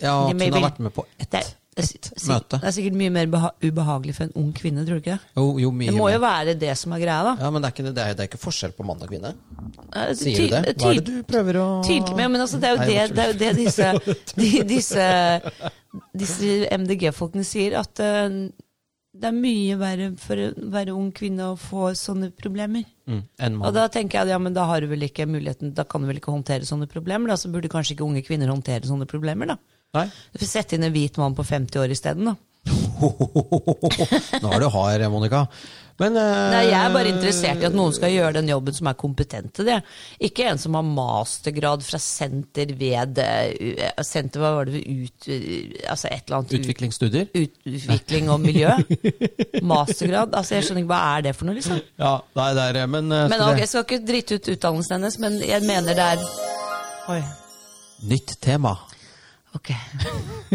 [0.02, 2.58] ja at hun har vært med på ett Det er, det, er, møte.
[2.60, 5.20] det er sikkert mye mer beha ubehagelig for en ung kvinne, tror du ikke?
[5.40, 7.36] Jo, jo, mye Det må jo være det som er greia, da.
[7.40, 9.14] Ja, men det er, ikke, det, det, er, det er ikke forskjell på mann og
[9.14, 9.32] kvinne.
[10.20, 10.76] Sier du det?
[10.82, 13.30] Hva er det du prøver å Tydelig, men, men altså, det er jo Nei, det,
[13.40, 13.94] det, er disse,
[14.42, 15.08] de, disse,
[16.26, 18.36] disse MDG-folkene sier, at uh,
[19.12, 22.84] det er mye verre for å være ung kvinne å få sånne problemer.
[23.08, 26.04] mm, Og da tenker jeg ja, men da har du vel ikke muligheten, da kan
[26.04, 29.08] du vel ikke håndtere sånne problemer, da, så burde kanskje ikke unge kvinner håndtere sånne
[29.08, 29.71] problemer, da.
[29.98, 30.08] Nei?
[30.32, 32.38] Du får sette inn en hvit mann på 50 år isteden, da.
[34.42, 35.46] Nå er du hard, Monica.
[36.02, 38.88] Men uh, Nei, Jeg er bare interessert i at noen skal gjøre den jobben som
[38.90, 39.80] er kompetent til det.
[40.24, 45.28] Ikke en som har mastergrad fra senter ved eh, Senter, hva var det ut...
[45.92, 47.28] Altså et eller annet ut- Utviklingsstudier?
[47.36, 48.72] utvikling og miljø.
[49.62, 50.34] Mastergrad.
[50.38, 51.84] Altså jeg skjønner ikke, Hva er det for noe, liksom?
[52.02, 55.20] Ja, nei, det er Men, uh, Men okay, Jeg skal ikke drite ut utdannelsen hennes,
[55.22, 56.26] men jeg mener det er
[57.12, 57.22] Oi.
[58.10, 58.78] Nytt tema.
[59.56, 59.72] Ok.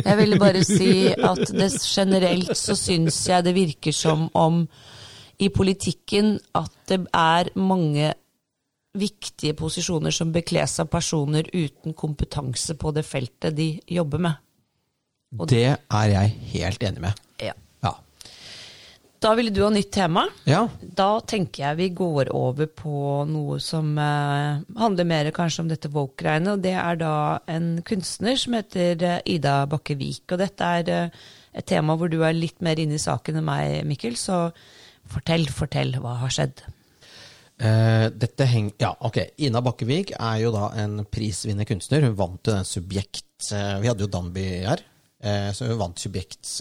[0.00, 4.62] Jeg ville bare si at det generelt så syns jeg det virker som om
[5.38, 8.14] i politikken at det er mange
[8.96, 14.42] viktige posisjoner som bekles av personer uten kompetanse på det feltet de jobber med.
[15.50, 17.22] Det er jeg helt enig med.
[17.42, 17.52] Ja.
[19.22, 20.26] Da ville du ha nytt tema.
[20.44, 20.66] ja.
[20.80, 25.90] Da tenker jeg vi går over på noe som eh, handler mer kanskje om dette
[25.92, 26.54] woke-greiene.
[26.56, 27.14] Og det er da
[27.50, 30.24] en kunstner som heter eh, Ida Bakke Vik.
[30.32, 33.48] Og dette er eh, et tema hvor du er litt mer inne i saken enn
[33.48, 34.18] meg, Mikkel.
[34.20, 34.50] Så
[35.10, 36.64] fortell, fortell, hva har skjedd?
[37.56, 38.70] Eh, dette heng...
[38.82, 39.22] Ja, ok.
[39.48, 42.04] Ina Bakkevik er jo da en prisvinnende kunstner.
[42.04, 43.48] Hun vant jo den subjekt...
[43.48, 44.84] eh, vi hadde jo Danby her,
[45.24, 46.58] eh, så hun vant subjekts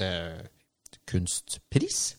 [1.06, 2.16] kunstpris.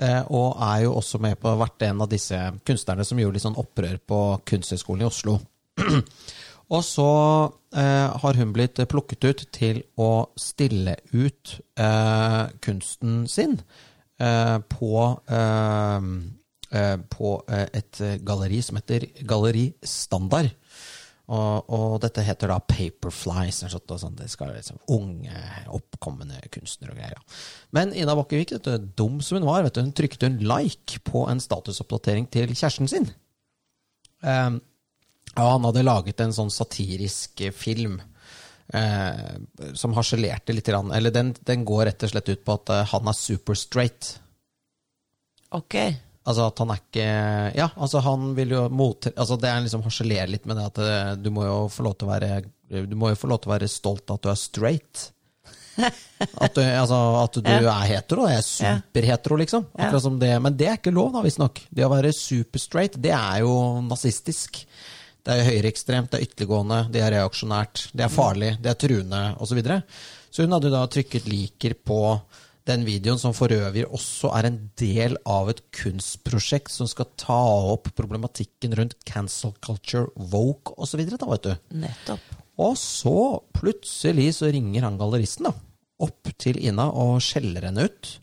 [0.00, 3.44] Eh, og er jo også med på vært en av disse kunstnerne som gjorde litt
[3.44, 5.36] sånn opprør på Kunsthøgskolen i Oslo.
[6.74, 7.10] og så
[7.76, 13.58] eh, har hun blitt plukket ut til å stille ut eh, kunsten sin
[14.22, 14.90] på
[17.12, 20.52] på et galleri som heter Galleri Standard.
[21.32, 23.62] Og, og dette heter da Paperflies.
[23.62, 27.40] eller sånt, og sånn, det skal liksom unge, oppkommende kunstnere og greier.
[27.72, 31.24] Men Ina Bakkevik, du, dum som hun var, vet du, hun trykte en like på
[31.30, 33.08] en statusoppdatering til kjæresten sin.
[34.20, 34.60] Um,
[35.32, 38.00] ja, han hadde laget en sånn satirisk film
[38.72, 39.42] Uh,
[39.76, 40.70] som harselerte litt.
[40.72, 44.14] Eller den, den går rett og slett ut på at uh, han er super straight.
[45.52, 45.76] Ok.
[46.22, 47.06] Altså at han er ikke
[47.58, 49.08] Ja, altså han vil jo mot...
[49.16, 51.96] Altså det er liksom harselere litt med det at eh, du må jo få lov
[51.98, 52.28] til å være
[52.86, 55.08] Du må jo få lov til å være stolt av at du er straight.
[56.44, 57.72] At du, altså, at du Ja.
[57.80, 58.26] er hetero.
[58.28, 59.64] Jeg er superhetero, liksom.
[59.72, 61.62] Akkurat som det, men det er ikke lov, da, visstnok.
[61.72, 63.54] Det å være superstraight, det er jo
[63.86, 64.60] nazistisk.
[65.24, 69.22] Det er høyreekstremt, det er ytterliggående, det er reaksjonært, det er farlig, det er truende
[69.38, 69.48] osv.
[69.48, 69.80] Så, videre.
[70.34, 71.98] så hun hadde da trykket liker på
[72.68, 77.40] den videoen, som for øvrig også er en del av et kunstprosjekt som skal ta
[77.72, 81.02] opp problematikken rundt cancel culture, woke osv.
[81.02, 81.52] vet du.
[81.82, 82.38] Nettopp.
[82.62, 83.16] Og så
[83.56, 85.54] plutselig så ringer han galleristen da,
[86.02, 88.16] opp til Ina og skjeller henne ut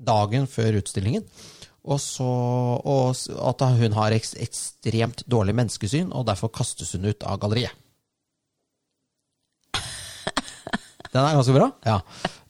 [0.00, 1.24] dagen før utstillingen.
[1.80, 7.40] Og, så, og at hun har ekstremt dårlig menneskesyn, og derfor kastes hun ut av
[7.40, 7.72] galleriet.
[11.10, 11.66] Den er ganske bra.
[11.82, 11.96] Ja.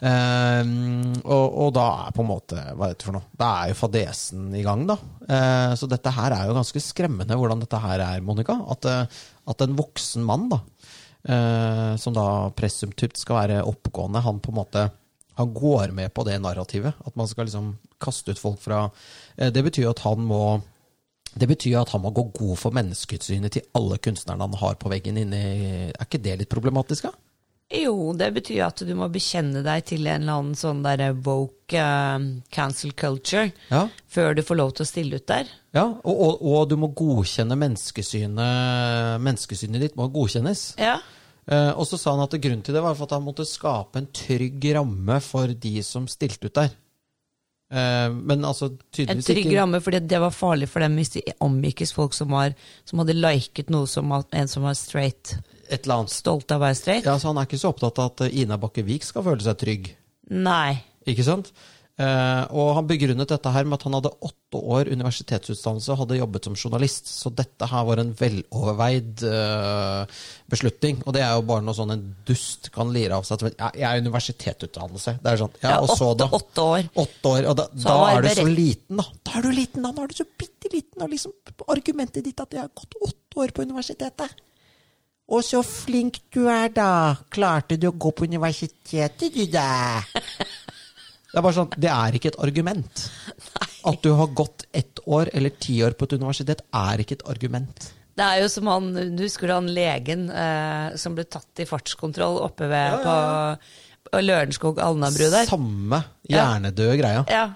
[0.04, 3.28] Ehm, og, og da er på en måte Hva er dette for noe?
[3.36, 4.98] Da er jo fadesen i gang, da.
[5.24, 8.58] Eh, så dette her er jo ganske skremmende hvordan dette her er, Monica.
[8.72, 9.20] At, eh,
[9.52, 10.61] at en voksen mann, da,
[11.24, 14.88] eh, som da presumptivt skal være oppegående, han på en måte
[15.40, 17.00] han går med på det narrativet.
[17.06, 18.82] At man skal liksom kaste ut folk fra
[19.36, 20.61] eh, Det betyr jo at han må
[21.30, 24.90] det betyr at han må gå god for menneskeutsynet til alle kunstnerne han har på
[24.90, 25.42] veggen inni
[25.92, 27.30] Er ikke det litt problematisk, da?
[27.70, 31.78] Jo, det betyr at du må bekjenne deg til en eller annen sånn derre woke
[31.78, 32.18] uh,
[32.50, 33.84] cancel culture Ja.
[34.10, 35.46] før du får lov til å stille ut der.
[35.76, 40.64] Ja, og, og, og du må godkjenne menneskesynet Menneskesynet ditt må godkjennes.
[40.82, 40.98] Ja.
[41.46, 44.10] Uh, og så sa han at grunnen til det var at han måtte skape en
[44.14, 46.74] trygg ramme for de som stilte ut der.
[47.70, 48.72] Uh, men altså
[49.06, 52.58] En trygg ramme, fordi det var farlig for dem hvis de omgikkes folk som, var,
[52.82, 55.36] som hadde liket noe som en som var straight.
[55.70, 56.14] Et eller annet.
[56.14, 57.08] Stolt av å være straight.
[57.08, 59.44] Ja, så Han er ikke så opptatt av at eh, Ina Bakke Vik skal føle
[59.44, 59.92] seg trygg.
[60.30, 60.80] Nei.
[61.08, 61.52] Ikke sant?
[62.00, 66.16] Uh, og han begrunnet dette her med at han hadde åtte år universitetsutdannelse og hadde
[66.16, 67.10] jobbet som journalist.
[67.12, 71.02] Så dette her var en veloverveid uh, beslutning.
[71.04, 73.44] Og det er jo bare noe sånn en dust kan lire av seg.
[73.50, 75.18] at, Ja, jeg er universitetsutdannelse.
[75.20, 76.40] Det er sånn, ja, Ja, og så åtte, da?
[76.40, 76.90] åtte år.
[77.04, 79.08] Åtte år, og da, da er du så liten, da.
[79.28, 79.92] Da er du liten, da.
[79.92, 81.04] Nå er du så bitte liten.
[81.04, 81.36] Og liksom
[81.68, 84.40] argumentet ditt at jeg har gått åtte år på universitetet.
[85.31, 87.14] Og så flink du er, da.
[87.31, 90.03] Klarte du å gå på universitetet, du, da?
[91.31, 93.05] Det er bare sånn, det er ikke et argument.
[93.87, 97.28] At du har gått ett år eller ti år på et universitet, er ikke et
[97.31, 97.93] argument.
[98.18, 102.41] Det er jo som han, du husker han legen eh, som ble tatt i fartskontroll
[102.43, 103.14] oppe ved på,
[104.11, 105.47] på Lørenskog Alnabru der?
[105.49, 107.22] Samme hjernedøde greia.
[107.31, 107.47] Ja.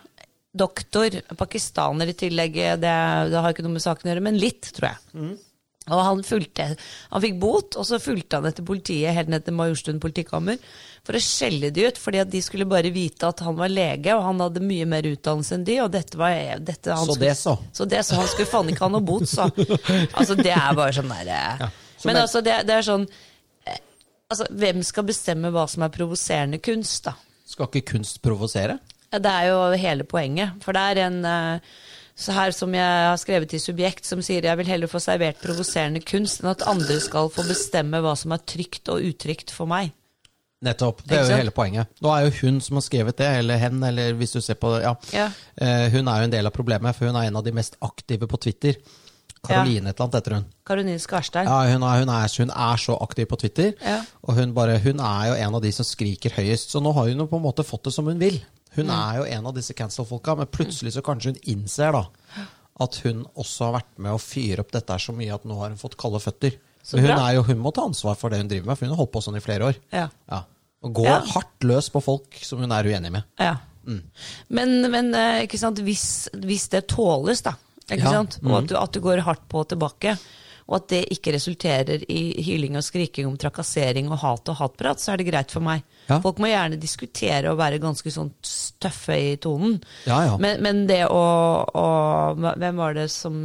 [0.54, 2.94] Doktor, pakistaner i tillegg, det,
[3.34, 5.34] det har ikke noe med saken å gjøre, men litt, tror jeg.
[5.92, 6.70] Og han fulgte,
[7.10, 10.56] han fikk bot, og så fulgte han etter politiet helt ned til Majorstuen politikammer
[11.04, 14.14] for å skjelle de ut, fordi at de skulle bare vite at han var lege,
[14.16, 17.34] og han hadde mye mer utdannelse enn de, og dette var dette han Så det
[17.36, 17.56] så.
[17.76, 18.16] Så det så.
[18.16, 19.50] Han skulle faen ikke ha noe bot, så.
[20.16, 21.68] Altså, det er bare sånn derre ja,
[22.06, 23.04] Men altså, det, det er sånn
[23.68, 23.80] eh,
[24.32, 27.18] Altså, hvem skal bestemme hva som er provoserende kunst, da?
[27.44, 28.78] Skal ikke kunst provosere?
[29.12, 30.56] Ja, det er jo hele poenget.
[30.64, 31.74] For det er en eh,
[32.16, 35.40] så her som jeg har skrevet til Subjekt, som sier jeg vil heller få servert
[35.42, 39.66] provoserende kunst enn at andre skal få bestemme hva som er trygt og utrygt for
[39.70, 39.90] meg.
[40.64, 41.02] Nettopp.
[41.04, 41.90] Det er jo hele poenget.
[42.00, 44.70] Nå er jo hun som har skrevet det, eller hen, eller hvis du ser på
[44.76, 44.94] det, ja.
[45.12, 45.26] Ja.
[45.60, 47.76] Eh, Hun er jo en del av problemet, for hun er en av de mest
[47.84, 48.78] aktive på Twitter.
[49.44, 50.46] Karoline et eller annet heter hun.
[50.64, 51.44] Karoline Skarstein.
[51.50, 53.98] Ja, hun er, hun, er, hun er så aktiv på Twitter, Ja.
[54.22, 56.70] og hun, bare, hun er jo en av de som skriker høyest.
[56.72, 58.40] Så nå har hun jo på en måte fått det som hun vil.
[58.76, 62.04] Hun er jo en av disse cancel-folka, men plutselig så kanskje hun innser da
[62.84, 65.68] at hun også har vært med å fyre opp dette så mye at nå har
[65.70, 66.56] hun fått kalde føtter.
[66.82, 68.84] Så Men hun, er jo, hun må ta ansvar for det hun driver med, for
[68.88, 69.78] hun har holdt på sånn i flere år.
[69.94, 70.08] Ja.
[70.82, 71.20] Og går Ja.
[71.36, 73.22] hardt løs på folk som hun er uenig med.
[73.38, 73.54] Ja.
[73.86, 74.02] Mm.
[74.48, 75.46] Men, men eh?
[75.46, 77.54] Hvis, hvis det tåles, da,
[77.90, 78.50] Ja, Mm.
[78.50, 80.18] og at du, at du går hardt på tilbake,
[80.64, 85.02] og at det ikke resulterer i hyling og skriking om trakassering og hat og hatprat,
[85.02, 85.82] så er det greit for meg.
[86.08, 86.16] Ja.
[86.24, 88.30] Folk må gjerne diskutere og være ganske sånn
[88.80, 89.76] tøffe i tonen.
[90.08, 90.38] Ja, ja.
[90.40, 91.20] Men, men det å,
[91.68, 91.86] å
[92.40, 93.36] Hvem var det som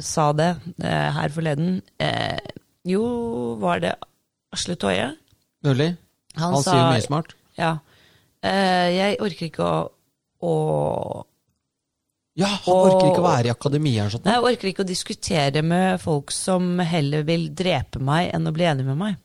[0.00, 0.50] sa det
[0.82, 1.82] eh, her forleden?
[2.00, 2.40] Eh,
[2.88, 3.02] jo,
[3.60, 3.92] var det
[4.56, 5.10] Asle Toje?
[5.64, 5.92] Mulig.
[6.40, 7.36] Han Han, sa- sier mye smart.
[7.60, 7.74] Ja.
[8.42, 9.82] Eh, jeg orker ikke å,
[10.48, 10.54] å
[12.38, 14.24] Ja, han Og- orker ikke å være i akademia Sånn.
[14.24, 18.52] Nei, jeg orker ikke å diskutere med folk som heller vil drepe meg enn å
[18.56, 19.16] bli enig med meg.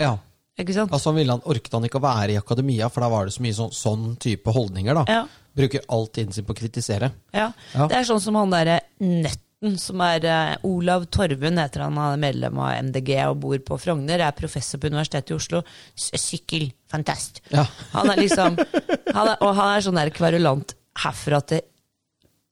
[0.00, 0.14] Ja.
[0.58, 0.92] Ikke sant?
[0.94, 3.52] Altså han Orket han ikke å være i akademia, for da var det så mye
[3.56, 4.94] sånn, sånn type holdninger.
[4.94, 5.04] da.
[5.08, 5.26] Ja.
[5.54, 7.12] Bruker all tiden sin på å kritisere.
[7.34, 7.52] Ja.
[7.74, 7.86] Ja.
[7.88, 11.96] Det er sånn som han derre Nøtten, som er uh, Olav Torvund, heter han.
[11.96, 14.20] Han er medlem av MDG og bor på Frogner.
[14.20, 15.62] Er professor på Universitetet i Oslo.
[15.98, 16.70] S- Sykkel.
[16.88, 17.40] Fantast.
[17.50, 17.66] Ja.
[17.92, 21.60] Han er liksom han er, Og han er sånn der kverulant herfra til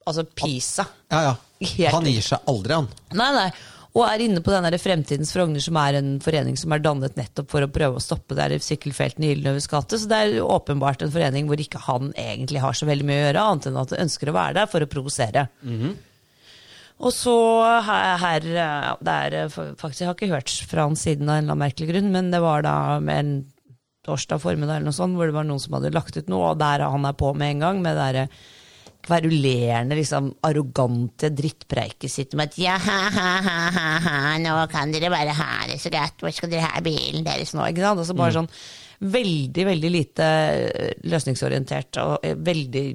[0.05, 0.85] Altså Pisa.
[1.11, 1.35] Ja, ja.
[1.63, 2.87] Helt- Han gir seg aldri, han.
[3.15, 3.47] Nei, nei.
[3.93, 7.13] Og er inne på den der Fremtidens Frogner, som er en forening som er dannet
[7.15, 9.99] nettopp for å prøve å stoppe det der sykkelfeltene i Gyldenløves gate.
[10.01, 13.27] Så det er åpenbart en forening hvor ikke han egentlig har så veldig mye å
[13.27, 15.45] gjøre, annet enn at han ønsker å være der for å provosere.
[17.03, 17.35] Og så
[17.85, 19.47] her, her er, eh,
[19.77, 22.31] faktisk, Jeg har ikke hørt fra han siden av en eller annen merkelig grunn, men
[22.31, 23.45] det var da med en
[24.05, 26.59] torsdag formiddag eller noe sånt, hvor det var noen som hadde lagt ut noe, og
[26.59, 28.29] der han er på med en gang med det
[29.03, 34.93] kverulerende, liksom arrogante drittpreiket sitt med at ja, ha, ha, ha, ha, ha, nå kan
[34.93, 37.65] dere bare ha det så godt, hvor skal dere ha bilen deres nå?
[37.67, 37.99] Ikke sant?
[37.99, 38.49] Og så bare sånn
[39.03, 42.85] veldig, veldig lite eh, løsningsorientert, og eh, veldig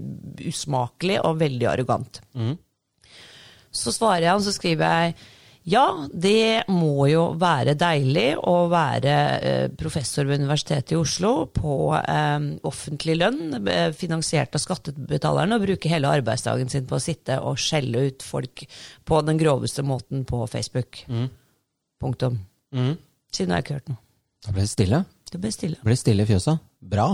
[0.48, 2.22] usmakelig og veldig arrogant.
[3.68, 5.18] Så svarer jeg han, så skriver jeg
[5.68, 9.14] ja, det må jo være deilig å være
[9.44, 15.66] eh, professor ved Universitetet i Oslo på eh, offentlig lønn, eh, finansiert av skattebetalerne, og
[15.66, 18.64] bruke hele arbeidsdagen sin på å sitte og skjelle ut folk
[19.08, 21.02] på den groveste måten på Facebook.
[22.00, 22.38] Punktum.
[22.72, 24.00] Siden har jeg ikke hørt noe.
[24.46, 25.02] Da ble det stille.
[25.28, 25.76] Det ble stille.
[25.82, 26.60] Det ble stille i fjøset.
[26.94, 27.08] Bra.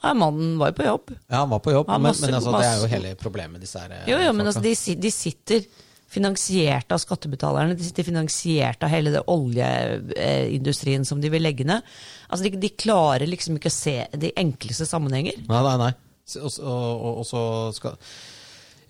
[0.00, 1.12] Ja, mannen var jo på jobb.
[1.30, 3.52] Ja, han var på jobb, Ja, men, masse- men altså, det er jo hele problemet
[3.56, 5.64] med disse her Jo, jo, men altså, de, de sitter
[6.10, 7.76] finansiert av skattebetalerne.
[7.78, 11.86] De sitter finansiert av hele det oljeindustrien som de vil legge ned.
[12.28, 15.38] Altså, de, de klarer liksom ikke å se de enkleste sammenhenger.
[15.46, 15.92] Nei, nei, nei.
[16.40, 17.42] Og, og, og så
[17.74, 17.96] skal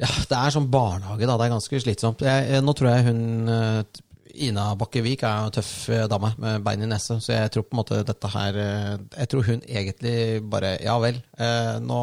[0.01, 1.37] Ja, det er sånn barnehage, da.
[1.37, 2.25] Det er ganske slitsomt.
[2.25, 4.01] Jeg, jeg, nå tror jeg hun eh,
[4.47, 7.75] Ina Bakkevik er en tøff eh, dame med bein i nesa, så jeg tror på
[7.75, 10.19] en måte dette her eh, Jeg tror hun egentlig
[10.53, 11.21] bare Ja vel.
[11.37, 12.03] Eh, nå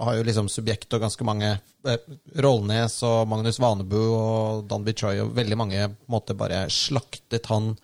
[0.00, 1.52] har jo liksom Subjekt og ganske mange
[1.86, 2.08] eh,
[2.42, 7.46] Rollnes og Magnus Vanebu og Dan Bichoy og veldig mange på en måte bare slaktet
[7.52, 7.74] han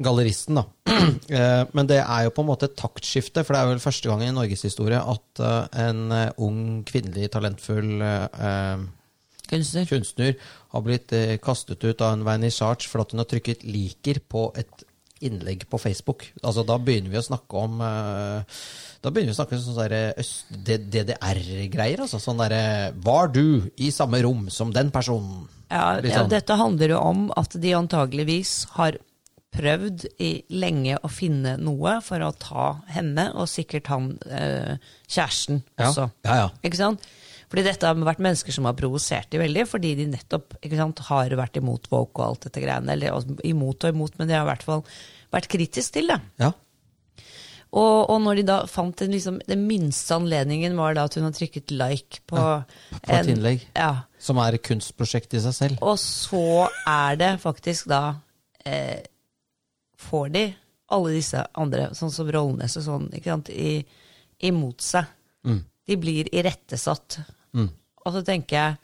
[0.00, 0.66] galleristen, da.
[1.30, 4.10] Eh, Men det er jo på en måte et taktskifte, for det er vel første
[4.10, 6.00] gang i norgeshistorie at eh, en
[6.42, 8.88] ung, kvinnelig, talentfull eh,
[9.50, 9.86] Kunstner.
[9.90, 10.34] kunstner
[10.70, 11.12] har blitt
[11.42, 14.84] kastet ut av en vernissasje for at hun har trykket 'liker' på et
[15.20, 16.26] innlegg på Facebook.
[16.42, 18.60] Altså Da begynner vi å snakke om eh,
[19.02, 20.32] Da begynner vi å snakke om sånne der eh,
[20.94, 22.02] DDR-greier.
[22.06, 26.30] altså Sånn derre 'Var du i samme rom som den personen?' Ja, Litt ja, sånn.
[26.32, 28.96] dette handler jo om at de antageligvis har
[29.54, 34.76] prøvd i lenge å finne noe for å ta henne, og sikkert han eh,
[35.10, 36.10] kjæresten også.
[36.26, 36.48] Ja, ja.
[36.62, 37.06] Ikke sant?
[37.50, 41.34] Fordi dette har vært mennesker som har provosert de veldig, fordi de nettopp sant, har
[41.38, 42.94] vært imot woke og alt dette greiene.
[42.94, 44.84] Eller altså, imot og imot, men de har i hvert fall
[45.34, 46.20] vært kritisk til det.
[46.42, 46.52] ja.
[47.70, 51.28] Og, og når de da fant den, liksom, den minste anledningen, var da at hun
[51.28, 52.34] har trykket like på,
[52.96, 53.62] på et innlegg.
[53.78, 55.84] Ja, Som er et kunstprosjekt i seg selv.
[55.86, 58.02] og så er det faktisk da
[58.66, 59.06] eh,
[60.00, 60.44] Får de
[60.96, 63.82] alle disse andre, sånn som Rollnes og sånn, ikke sant, i,
[64.48, 65.10] imot seg.
[65.44, 65.60] Mm.
[65.86, 67.18] De blir irettesatt.
[67.54, 68.76] Og så tenker jeg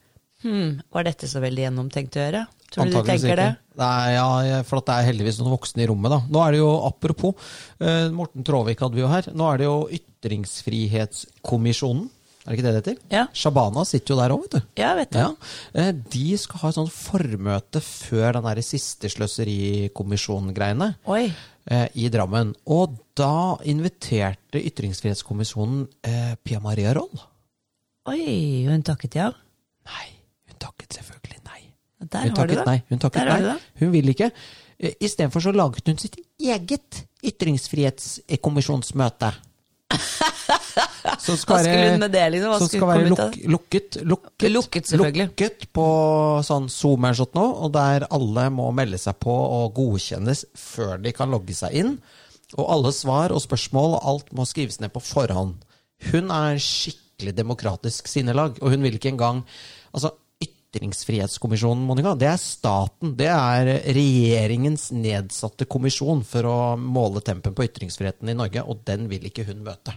[0.44, 2.42] hm, var dette så veldig gjennomtenkt å gjøre?
[2.72, 3.50] Tror du du tenker det?
[3.78, 4.26] Nei, ja,
[4.66, 6.10] for det er heldigvis noen voksne i rommet.
[6.10, 6.18] da.
[6.28, 7.34] Nå er det jo, Apropos,
[7.80, 9.24] uh, Morten Tråvik hadde vi jo her.
[9.36, 12.04] Nå er det jo Ytringsfrihetskommisjonen.
[12.46, 12.98] Er det ikke det det heter?
[13.10, 13.24] Ja.
[13.34, 14.60] Shabana sitter jo der òg, vet du.
[14.78, 15.18] Ja, vet du.
[15.18, 15.30] Ja.
[15.74, 22.54] Eh, De skal ha et sånt formøte før den der siste sløserikommisjon-greiene eh, i Drammen.
[22.70, 25.88] Og da inviterte Ytringsfrihetskommisjonen
[26.46, 27.18] Pia Maria Roll.
[28.06, 29.30] Oi, hun takket ja.
[29.88, 30.06] Nei,
[30.50, 31.60] hun takket selvfølgelig nei.
[32.06, 32.66] Der Hun har du det.
[32.68, 32.78] nei.
[32.90, 33.40] Hun takket Der nei.
[33.48, 33.56] det.
[33.80, 34.28] Hun vil ikke.
[34.78, 39.30] Eh, Istedenfor så laget hun sitt eget ytringsfrihetskommisjonsmøte.
[41.22, 42.52] Som Hva skulle hun med det, liksom?
[42.60, 45.26] Som skal være luk, lukket, lukket, Lukket, selvfølgelig.
[45.30, 45.86] lukket på
[46.46, 50.94] sånn Zoom eller sånt nå, og der alle må melde seg på og godkjennes før
[51.02, 51.92] de kan logge seg inn.
[52.58, 55.54] Og alle svar og spørsmål og alt må skrives ned på forhånd.
[56.12, 57.04] Hun er skikkelig
[57.36, 59.44] demokratisk sinnelag, og hun vil ikke engang
[59.96, 60.10] Altså,
[60.76, 63.14] Ytringsfrihetskommisjonen, Monica, det er staten.
[63.16, 69.06] Det er regjeringens nedsatte kommisjon for å måle tempen på ytringsfriheten i Norge, og den
[69.08, 69.94] vil ikke hun møte.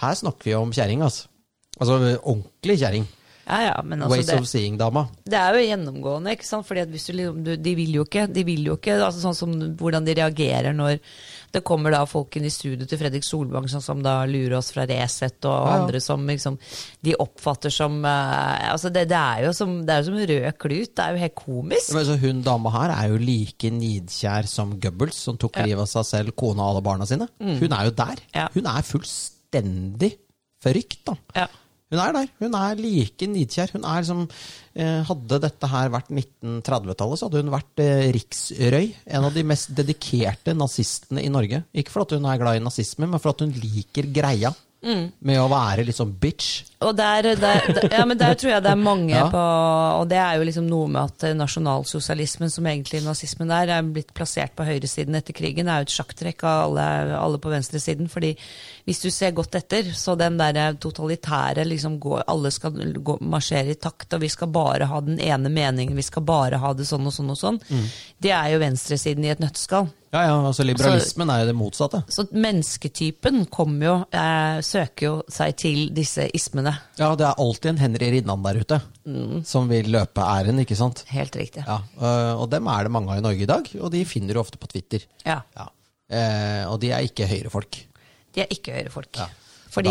[0.00, 1.28] Her snakker vi om kjerring, altså.
[1.76, 3.04] Altså ordentlig kjerring.
[3.52, 5.02] Ja, ja, altså Ways det, of seeing-dama.
[5.28, 6.64] det er jo gjennomgående, ikke sant?
[6.64, 9.20] Fordi at hvis du, liksom- du, de vil jo ikke, de vil jo ikke altså
[9.26, 10.98] sånn som hvordan de reagerer når
[11.52, 14.70] det kommer da folk inn i studio til Fredrik Solvang, sånn som da lurer oss
[14.72, 16.56] fra Resett, og Ja, andre som liksom
[17.04, 20.58] de oppfatter som uh, Altså, det, det er jo som, det er som en rød
[20.62, 20.94] klut.
[20.96, 21.92] Det er jo helt komisk.
[21.92, 25.90] Men så hun dama her er jo like nidkjær som Goebbels, som tok livet av
[25.92, 27.28] seg selv, kona og alle barna sine.
[27.36, 28.22] Hun er jo der.
[28.32, 28.48] Mm.
[28.56, 30.12] Hun er fullstendig
[30.62, 31.16] forrykt, da.
[31.42, 31.48] Ja.
[31.92, 32.32] Hun er der.
[32.40, 33.74] Hun er like nidkjær.
[33.76, 38.86] Hun er som eh, Hadde dette her vært 1930-tallet, så hadde hun vært eh, riksrøy.
[39.12, 41.62] En av de mest dedikerte nazistene i Norge.
[41.76, 44.54] Ikke fordi hun er glad i nazisme, men fordi hun liker greia.
[44.82, 45.04] Mm.
[45.22, 46.71] Med å være litt sånn bitch.
[46.82, 49.26] Og der, der, der, ja, men der tror jeg det er mange Ja.
[49.30, 49.42] på
[50.00, 53.88] Og det er jo liksom noe med at eh, nasjonalsosialismen, som egentlig nazismen er, er
[53.94, 55.68] blitt plassert på høyresiden etter krigen.
[55.68, 56.86] Det er jo et sjakktrekk av alle,
[57.18, 58.08] alle på venstresiden.
[58.12, 58.34] fordi
[58.84, 63.76] hvis du ser godt etter, så den der totalitære liksom går, Alle skal gå, marsjere
[63.76, 66.86] i takt, og vi skal bare ha den ene meningen, vi skal bare ha det
[66.88, 67.60] sånn og sånn og sånn.
[68.22, 69.90] Det er jo venstresiden i et nøtteskall.
[70.12, 72.02] Ja, ja, altså Liberalismen er jo det motsatte.
[72.12, 76.71] Så mennesketypen kommer jo, eh, søker jo seg til disse ismene.
[76.98, 78.80] Ja, det er alltid en Henry Rinnan der ute
[79.48, 81.04] som vil løpe æren, ikke sant?
[81.10, 81.64] Helt riktig.
[81.66, 84.34] Ja, øh, Og dem er det mange av i Norge i dag, og de finner
[84.36, 85.06] du ofte på Twitter.
[85.26, 85.40] Ja.
[85.58, 85.68] Ja.
[86.12, 87.80] Eh, og de er ikke høyrefolk.
[88.34, 89.16] De er ikke høyrefolk.
[89.16, 89.28] Ja.
[89.72, 89.88] Fordi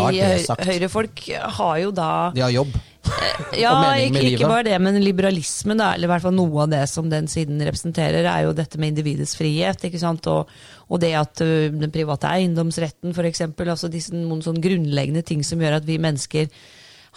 [0.62, 1.24] høyrefolk
[1.58, 2.74] har jo da De har jobb.
[3.58, 6.62] Ja, og mening ikke, ikke bare det, men liberalismen, da, eller i hvert fall noe
[6.64, 9.82] av det som den siden representerer, er jo dette med individets frihet.
[9.88, 10.26] ikke sant?
[10.30, 10.48] Og,
[10.92, 11.40] og det at
[11.72, 13.40] den private eiendomsretten, f.eks.
[13.64, 16.50] Altså disse noen sånn grunnleggende ting som gjør at vi mennesker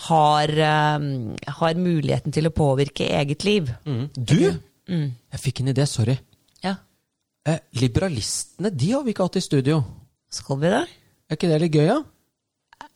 [0.07, 3.73] har, ø, har muligheten til å påvirke eget liv.
[4.15, 4.37] Du!
[4.87, 6.15] Jeg fikk en idé, sorry.
[6.63, 6.77] Ja,
[7.45, 9.75] Eh, liberalistene, de har vi ikke hatt i studio.
[10.33, 10.79] skal vi det?
[11.29, 12.87] Er ikke det litt gøy, da?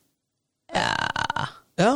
[0.73, 1.45] Ja.
[1.77, 1.91] Ja.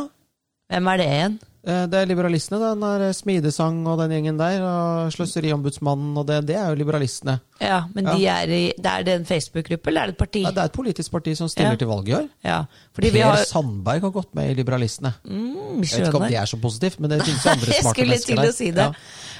[0.72, 1.34] Hvem er det igjen?
[1.66, 2.58] eh, Det er liberalistene.
[2.60, 4.62] Den er Smidesang og den gjengen der.
[4.64, 6.38] Og Sløseriombudsmannen og det.
[6.48, 7.34] Det er jo liberalistene.
[7.60, 10.42] Ja, men De er i, det er det en Facebook-gruppe, eller er det et parti?
[10.44, 11.76] Ja, det er et politisk parti som stiller Ja.
[11.76, 12.28] til valg i år.
[12.44, 12.64] Ja,
[12.96, 15.14] fordi vi Per har Sandberg har gått med i Liberalistene.
[15.24, 17.72] mm, Jeg vet ikke om de det er så positivt, men det finnes jo andre
[17.72, 18.52] smarte skulle mennesker til der.
[18.52, 18.88] si det.
[18.88, 18.92] Ja.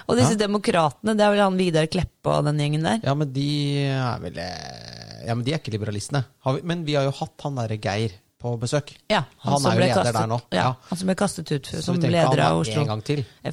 [0.09, 3.01] Og disse demokratene, det er vel han Vidar Kleppe og den gjengen der?
[3.03, 3.49] Ja, men de
[3.89, 6.25] er vel eh, Ja, men de er ikke liberalistene.
[6.45, 8.12] Har vi, men vi har jo hatt han derre Geir
[8.45, 8.92] på besøk.
[9.11, 10.40] Ja, Han han er jo leder kastet, der nå.
[10.55, 10.68] Ja.
[10.90, 12.84] Han som ble kastet ut som leder av Oslo.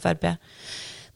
[0.01, 0.31] Frp.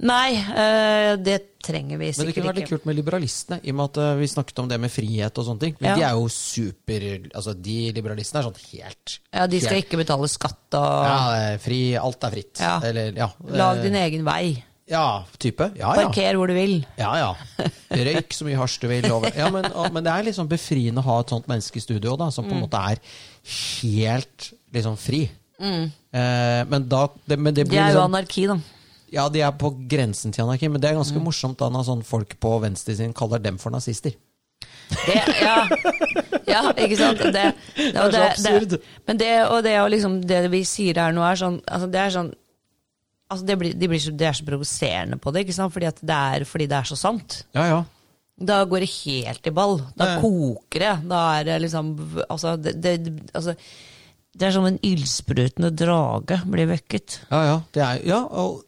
[0.05, 2.19] Nei, eh, det trenger vi sikkert ikke.
[2.19, 4.59] Men det kunne vært litt kult med liberalistene, i og med at eh, vi snakket
[4.59, 5.77] om det med frihet og sånne ting.
[5.79, 5.95] Men Ja.
[5.95, 10.01] de er jo super Altså, de liberalistene er sånn helt Ja, De skal helt, ikke
[10.03, 11.19] betale skatt og Ja,
[11.53, 12.59] er fri, alt er fritt.
[12.59, 12.75] Ja.
[12.83, 13.29] Eller, ja.
[13.47, 14.63] Lag eh, din egen vei.
[14.85, 15.71] Ja, type.
[15.79, 16.03] Ja, ja.
[16.11, 16.75] Parker hvor du vil.
[16.99, 17.31] Ja, ja.
[17.89, 19.07] Røyk så mye hasj du vil.
[19.09, 19.31] Over.
[19.33, 19.63] Ja, men,
[19.95, 22.51] men det er sånn befriende å ha et sånt menneske i studio, da, som på
[22.53, 22.67] en Mm.
[22.67, 22.99] måte er
[23.45, 25.23] helt liksom fri.
[25.61, 28.57] Eh, men, da, det, men det Det blir er jo liksom anarki, da.
[29.15, 31.03] Ja, de er på grensen til anarki, men det er Mm.
[31.03, 34.11] ganske morsomt da når sånn folk på venstresiden kaller dem for nazister.
[35.07, 35.67] Det, ja.
[36.47, 37.17] ja, ikke sant?
[37.17, 37.45] Det, det,
[37.93, 38.75] Det er så absurd.
[39.07, 41.99] men det, og det, og liksom, det vi sier her nå, er sånn altså Det
[42.03, 42.29] er sånn
[43.33, 45.73] altså det, blir, de blir så, det er så provoserende på det, ikke sant?
[45.73, 47.39] Fordi, det er, fordi det er så sant.
[47.57, 47.79] Ja, ja.
[48.35, 49.77] Da går det helt i ball.
[49.95, 50.93] Da koker det.
[51.07, 51.93] Da er det liksom
[52.27, 52.95] Altså, det, det,
[53.33, 53.55] altså,
[54.35, 57.21] det er som en ildsprutende drage blir vekket.
[57.31, 57.57] ja, ja.
[57.71, 58.63] Det er, ja og,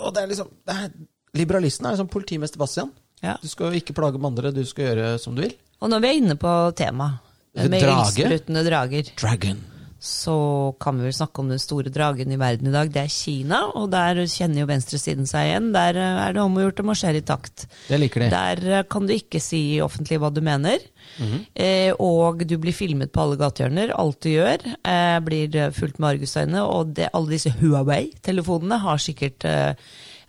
[0.00, 0.94] og det er liksom det er,
[1.36, 2.90] Liberalisten er liksom politimester Bastian.
[3.22, 3.36] Ja.
[3.42, 5.52] Du skal jo ikke plage med andre, du skal gjøre som du vil.
[5.80, 7.20] Og når vi er inne på temaet
[7.68, 8.16] med Drage?
[8.16, 9.60] ildsprutende drager, Dragon.
[10.00, 10.34] Så
[10.80, 12.88] kan vi vel snakke om den store dragen i verden i dag.
[12.92, 15.66] Det er Kina, og der kjenner jo venstresiden seg igjen.
[15.74, 17.66] Der eh, er det om å gjøre å marsjere i takt.
[17.90, 18.30] Det liker de.
[18.32, 20.80] Der eh, kan du ikke si offentlig hva du mener.
[21.20, 21.40] Mhm.
[21.52, 23.92] eh, og du blir filmet på alle gatehjørner.
[24.00, 26.64] Alt du gjør, eh, blir fulgt med argusøyne.
[26.64, 29.74] Og det, alle disse Huawei-telefonene har sikkert eh,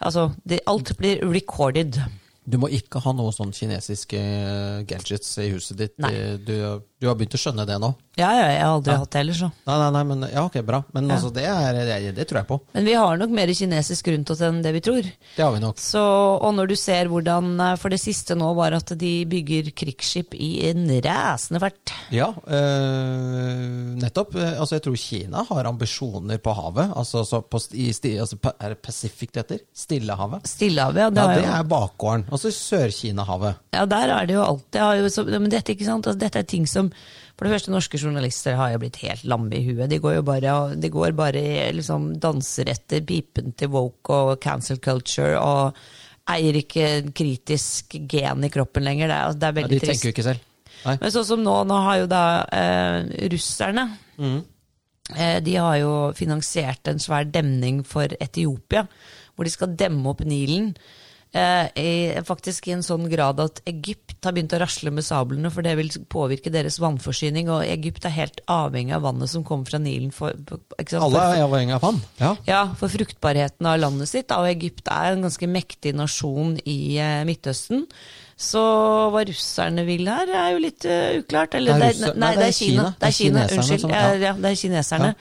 [0.02, 2.00] Altså, det, alt blir recorded.
[2.44, 5.94] Du må ikke ha noe sånn kinesiske eh, gadgets i huset ditt.
[6.02, 7.92] Eh, Du, du har begynt å skjønne det nå?
[8.18, 8.98] Ja, ja, jeg har aldri Ja.
[9.02, 9.48] hatt det heller, så.
[9.66, 10.80] Nei, nei, nei, men ja, ok, bra.
[10.94, 11.16] Men Ja.
[11.16, 12.58] altså, det, er, det, det tror jeg på.
[12.74, 15.02] Men vi har nok mer kinesisk rundt oss enn det vi tror.
[15.36, 15.78] Det har vi nok.
[15.82, 16.02] Så,
[16.42, 20.34] og når du ser hvordan eh, For det siste nå var at de bygger krigsskip
[20.34, 21.94] i en rasende fart.
[22.12, 24.36] Ja, øh, nettopp.
[24.36, 26.92] Altså, jeg tror Kina har ambisjoner på havet.
[26.98, 29.64] Altså, så på, i, altså, er det Pacific det heter?
[29.74, 30.48] Stillehavet?
[30.50, 31.10] Stillehavet, ja.
[31.10, 32.26] Det Ja, det er bakgården.
[32.32, 33.58] Altså Sør-Kina-havet.
[33.76, 35.74] ja, der er det jo alltid har jo, så, Men dette?
[35.76, 36.88] Altså, dette er ting som
[37.36, 39.90] For det første, norske journalister har jo blitt helt lamme i huet.
[39.90, 41.42] De går jo bare, de går bare
[41.74, 45.76] liksom danser etter pipen til woke og cancel culture og
[46.30, 49.10] eier ikke kritisk gen i kroppen lenger.
[49.10, 49.92] Det er, det er Ja, veldig de trist.
[49.92, 50.48] tenker jo ikke selv.
[50.86, 50.96] Nei.
[51.02, 52.22] Men sånn som nå, nå har jo da
[52.58, 53.84] eh, russerne
[55.18, 58.86] eh, De har jo finansiert en svær demning for Etiopia,
[59.36, 60.72] hvor de skal demme opp Nilen.
[61.32, 61.92] Eh, i,
[62.28, 65.78] faktisk i en sånn grad at Egypt har begynt å rasle med sablene, for det
[65.80, 67.48] vil påvirke deres vannforsyning.
[67.48, 70.12] Og Egypt er helt avhengig av vannet som kommer fra Nilen.
[70.12, 70.36] For?
[70.36, 72.02] Alle er avhengig av vann.
[72.20, 72.34] Ja.
[72.50, 74.34] ja, for fruktbarheten av landet sitt.
[74.36, 77.86] Og Egypt er en ganske mektig nasjon i eh, Midtøsten.
[78.42, 78.62] Så
[79.14, 81.54] hva russerne vil her, er jo litt uh, uklart.
[81.60, 82.88] Eller, Det er er, nei, det er Kina.
[82.98, 83.84] Det er Kina, Unnskyld.
[83.86, 84.02] som- ja.
[84.18, 84.34] ja.
[84.34, 85.14] Det er kineserne.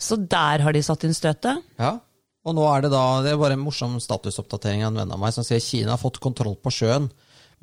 [0.00, 1.62] Så der har de satt inn støtet.
[1.78, 1.92] ja.
[2.44, 5.20] Og nå er det da Det er bare en morsom statusoppdatering av en venn av
[5.22, 7.06] meg som sier Kina har fått kontroll på sjøen,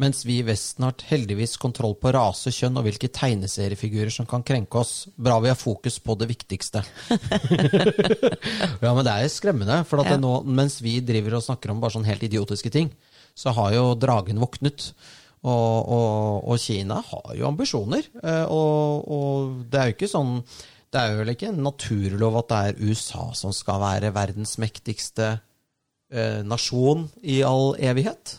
[0.02, 4.42] mens vi i Vesten har heldigvis kontroll på rase, kjønn og hvilke tegneseriefigurer som kan
[4.42, 5.06] krenke oss.
[5.14, 6.82] Bra vi har fokus på det viktigste.
[8.82, 10.16] ja, men det er jo skremmende, for at Ja.
[10.16, 12.90] det nå, mens vi driver og snakker om bare sånn helt idiotiske ting,
[13.36, 14.92] så har jo dragen våknet.
[15.44, 18.04] Og, og, og Kina har jo ambisjoner.
[18.24, 20.36] eh, Og, og det er jo ikke sånn
[20.92, 24.58] Det er jo vel ikke en naturlov at det er USA som skal være verdens
[24.60, 25.28] mektigste
[26.12, 28.38] eh, nasjon i all evighet.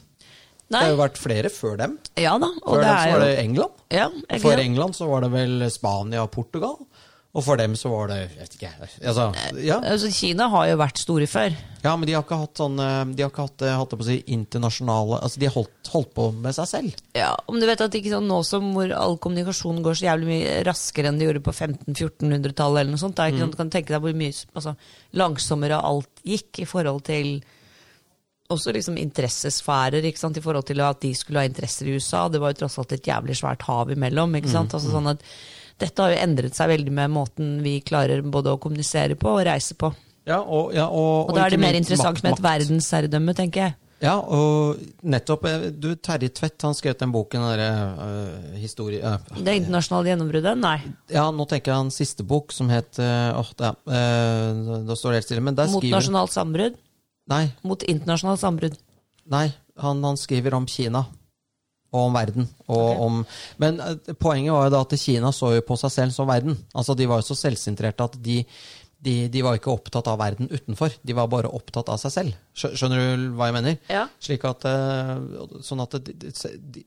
[0.73, 1.99] Det har jo vært flere før dem.
[2.17, 2.49] ja da.
[2.65, 3.81] Og Før det dem så er var det England.
[3.93, 4.43] ja, England.
[4.45, 4.63] for?
[4.67, 6.77] England så var det vel Spania og Portugal.
[7.33, 8.71] Og for dem så var det jeg vet ikke,
[9.09, 9.31] altså,
[9.65, 9.79] ja.
[9.79, 11.55] Altså, Kina har jo vært store før.
[11.81, 14.05] ja, men de har ikke hatt sånn eh, De har ikke hatt, hatt det på
[14.05, 16.99] å si, internasjonale Altså, de har holdt, holdt på med seg selv.
[17.17, 20.29] Ja, om du vet at ikke sånn nå som hvor all kommunikasjon går så jævlig
[20.29, 23.57] mye raskere enn det gjorde på 1500-1400-tallet, eller noe sånt, da, ikke mm.
[23.57, 24.77] du kan tenke deg hvor mye altså,
[25.23, 27.35] langsommere alt gikk i forhold til
[28.53, 32.27] også liksom interessesfærer, ikke sant, i forhold til at de skulle ha interesser i USA.
[32.29, 34.37] Det var jo tross alt et jævlig svært hav imellom.
[34.37, 35.25] ikke sant, altså sånn at
[35.83, 39.45] dette har jo endret seg veldig med måten vi klarer både å kommunisere på og
[39.49, 39.93] reise på.
[40.29, 43.67] Ja, og, ja, og, Og da er det mer interessant makt, med et verdensherredømme, tenker
[43.67, 43.79] jeg.
[44.03, 47.61] Ja, og nettopp eh, du, Terje Tvedt han skrev den boken, der,
[47.95, 48.99] uh, historie...
[48.99, 50.59] uh, Det internasjonale gjennombruddet?
[50.59, 50.77] Nei.
[51.13, 55.15] ja, nå tenker jeg han siste bok, som het uh, åh, da, øh, Da står
[55.15, 56.81] det helt stille, men der Mot skriver nasjonalt sambrudd?
[57.31, 58.81] Nei, Mot internasjonalt sambrudd?
[59.31, 61.07] nei han, han skriver om Kina.
[61.93, 62.47] Og om verden.
[62.73, 63.01] Og okay.
[63.07, 63.19] om,
[63.61, 66.57] men eh, poenget var jo da at Kina så jo på seg selv som verden.
[66.73, 68.39] Altså De var jo så selvsentrerte at de,
[69.03, 70.95] de, de var ikke opptatt av verden utenfor.
[71.03, 72.39] De var bare opptatt av seg selv.
[72.57, 73.79] Skjønner du hva jeg mener?
[73.93, 74.07] Ja.
[74.23, 76.85] Slik at, eh, sånn at de,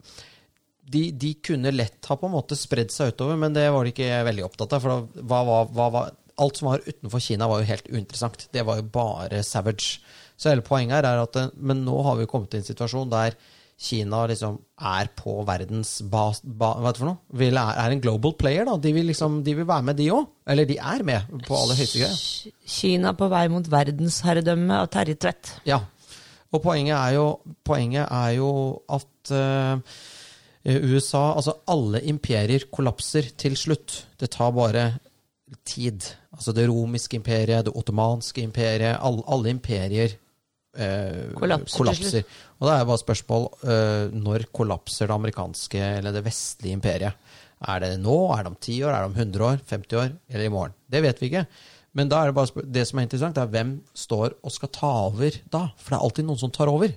[0.85, 3.93] de, de, kunne lett ha på en måte spredd seg utover, men det var de
[3.93, 4.85] ikke veldig opptatt av.
[4.85, 6.05] For da, hva, hva, hva,
[6.41, 8.47] alt som var utenfor Kina, var jo helt uinteressant.
[8.53, 9.99] Det var jo bare savage.
[10.35, 13.11] Så hele poenget her er at eh, Men nå har vi kommet til en situasjon
[13.13, 13.37] der
[13.75, 16.39] Kina liksom er på verdens bas...
[16.43, 17.19] Ba, hva er det for noe?
[17.41, 18.77] Vil, er, er en global player, da.
[18.79, 20.29] De vil, liksom, de vil være med, de òg.
[20.47, 22.53] Eller de er med på aller høyeste greie.
[22.77, 25.51] Kina på vei mot verdensherredømme av Terje Tvedt.
[25.67, 25.81] Ja.
[26.55, 27.27] Og poenget er jo,
[27.67, 28.51] poenget er jo
[28.95, 29.97] at uh,
[30.65, 34.05] USA Altså, alle imperier kollapser til slutt.
[34.15, 34.87] Det tar bare
[35.67, 36.07] tid.
[36.31, 40.15] Altså det romiske imperiet, det ottomanske imperiet Alle, alle imperier
[40.77, 42.25] eh, Kollapser kollapser.
[42.59, 47.21] Og det er bare spørsmål eh, når kollapser det amerikanske eller det vestlige imperiet.
[47.65, 48.17] Er det nå?
[48.35, 48.91] Er det om 10 år?
[48.93, 49.63] Er det om 100 år?
[49.71, 50.13] 50 år?
[50.29, 50.75] Eller i morgen?
[50.91, 51.45] Det vet vi ikke.
[51.95, 54.91] Men da er det bare det som er interessant, er hvem står og skal ta
[55.07, 55.69] over da?
[55.79, 56.91] For det er alltid noen som tar over.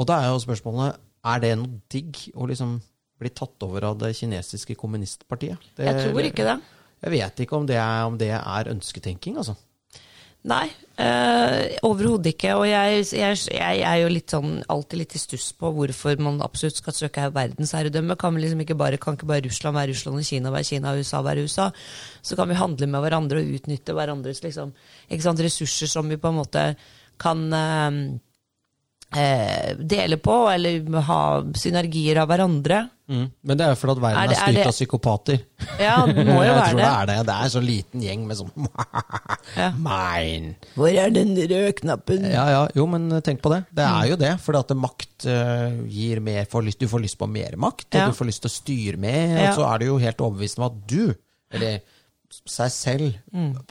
[0.00, 0.96] Og da er jo spørsmålet
[1.30, 2.78] er det noe digg å liksom
[3.20, 5.60] bli tatt over av det kinesiske kommunistpartiet?
[5.76, 6.56] Det, Jeg tror ikke det.
[7.04, 9.56] Jeg vet ikke om det er, om det er ønsketenking, altså.
[10.48, 12.54] Nei, eh, overhodet ikke.
[12.56, 16.40] Og jeg, jeg, jeg er jo litt sånn, alltid litt i stuss på hvorfor man
[16.44, 18.16] absolutt skal søke verdensherredømme.
[18.20, 21.04] Kan, liksom ikke bare, kan ikke bare Russland være Russland og Kina være Kina og
[21.04, 21.68] USA være USA?
[22.24, 24.72] Så kan vi handle med hverandre og utnytte hverandres liksom,
[25.20, 26.64] sant, ressurser som vi på en måte
[27.20, 28.00] kan eh,
[29.16, 31.20] eh, dele på, eller ha
[31.58, 32.88] synergier av hverandre.
[33.10, 33.24] Mm.
[33.42, 35.40] Men det er jo fordi at verden Er det- er styrt det- av psykopater.
[35.80, 36.76] Ja, det må jo være det.
[36.76, 37.16] det er det.
[37.26, 38.68] Det er en sånn liten gjeng med sånn
[39.56, 39.70] Ja.
[39.74, 40.54] Mine.
[40.76, 42.22] Hvor er den røde knappen?
[42.30, 43.64] Ja, ja, jo, men tenk på det.
[43.74, 44.30] Det er jo det.
[44.44, 47.98] Fordi at makt uh, gir mer for lyst, Du får lyst på mer makt, og
[47.98, 48.06] Ja.
[48.06, 49.48] du får lyst til å styre mer.
[49.48, 51.14] Og så er du jo helt overbevist om at du,
[51.52, 51.80] eller
[52.30, 53.16] seg selv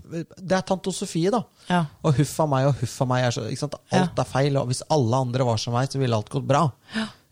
[0.09, 1.41] Det er tante Sofie, da.
[1.45, 1.65] Mm.
[1.69, 1.81] Ja.
[2.03, 3.27] Og huff a meg og huff a meg.
[3.29, 3.69] Er så?
[3.95, 4.59] Alt er feil.
[4.59, 6.65] Og hvis alle andre var som meg, så ville alt gått bra.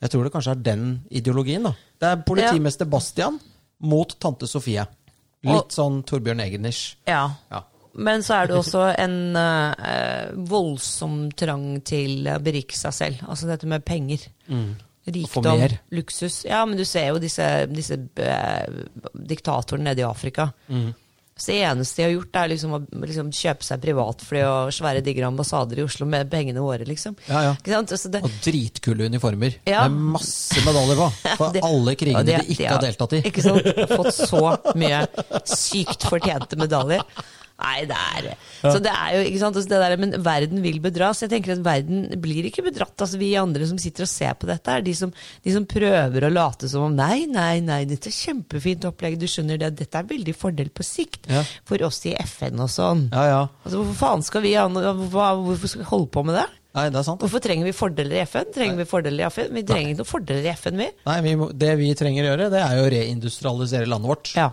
[0.02, 1.66] Jeg tror det kanskje er den ideologien.
[1.66, 1.74] da.
[2.00, 3.40] Det er politimester Bastian
[3.80, 4.86] mot tante Sofie.
[5.48, 6.98] Litt sånn Torbjørn Eggen-ish.
[7.08, 7.24] Ja.
[7.52, 7.64] Ja.
[7.98, 13.24] Men så er det også en uh, voldsom trang til å berike seg selv.
[13.26, 14.28] Altså dette med penger.
[14.52, 14.76] Mm.
[15.08, 15.64] Rikdom,
[15.96, 16.42] luksus.
[16.46, 18.82] Ja, men du ser jo disse, disse uh,
[19.16, 20.50] diktatorene nede i Afrika.
[20.68, 20.92] Mm.
[21.38, 25.04] Så det eneste de har gjort, er liksom å liksom kjøpe seg privatfly og svære,
[25.06, 27.16] digre ambassader i Oslo med pengene våre, liksom.
[27.30, 27.56] Ja, ja.
[27.78, 29.60] Altså det, Og dritkule uniformer.
[29.70, 29.86] Ja.
[29.88, 31.10] Med masse medaljer på.
[31.40, 33.24] For det- alle krigene de, de ikke har deltatt i.
[33.30, 33.72] Ikke sant?
[33.94, 34.44] Fått så
[34.82, 35.04] mye
[35.46, 37.06] sykt fortjente medaljer.
[37.58, 38.28] Nei, det er
[38.62, 41.24] Så det er jo, ikke sant, altså det der, Men verden vil bedras.
[41.24, 42.94] Jeg tenker at Verden blir ikke bedratt.
[43.02, 46.28] altså Vi andre som sitter og ser på dette, er de som, de som prøver
[46.28, 49.18] å late som om Nei, nei, nei, dette er kjempefint opplegg.
[49.18, 51.42] Du skjønner det, dette er veldig fordel på sikt Ja.
[51.66, 53.08] for oss i FN og sånn.
[53.12, 53.42] Ja, ja.
[53.66, 56.46] Altså Hvorfor faen skal vi Hvorfor skal vi holde på med det?
[56.78, 57.22] Nei, det er sant.
[57.26, 58.52] Hvorfor trenger vi fordeler i FN?
[58.54, 59.50] Trenger vi fordeler i FN?
[59.56, 60.90] Vi trenger ikke noen fordeler i FN, vi.
[61.10, 64.34] Nei, vi må, Det vi trenger å gjøre, det er jo å reindustrialisere landet vårt.
[64.38, 64.52] Ja.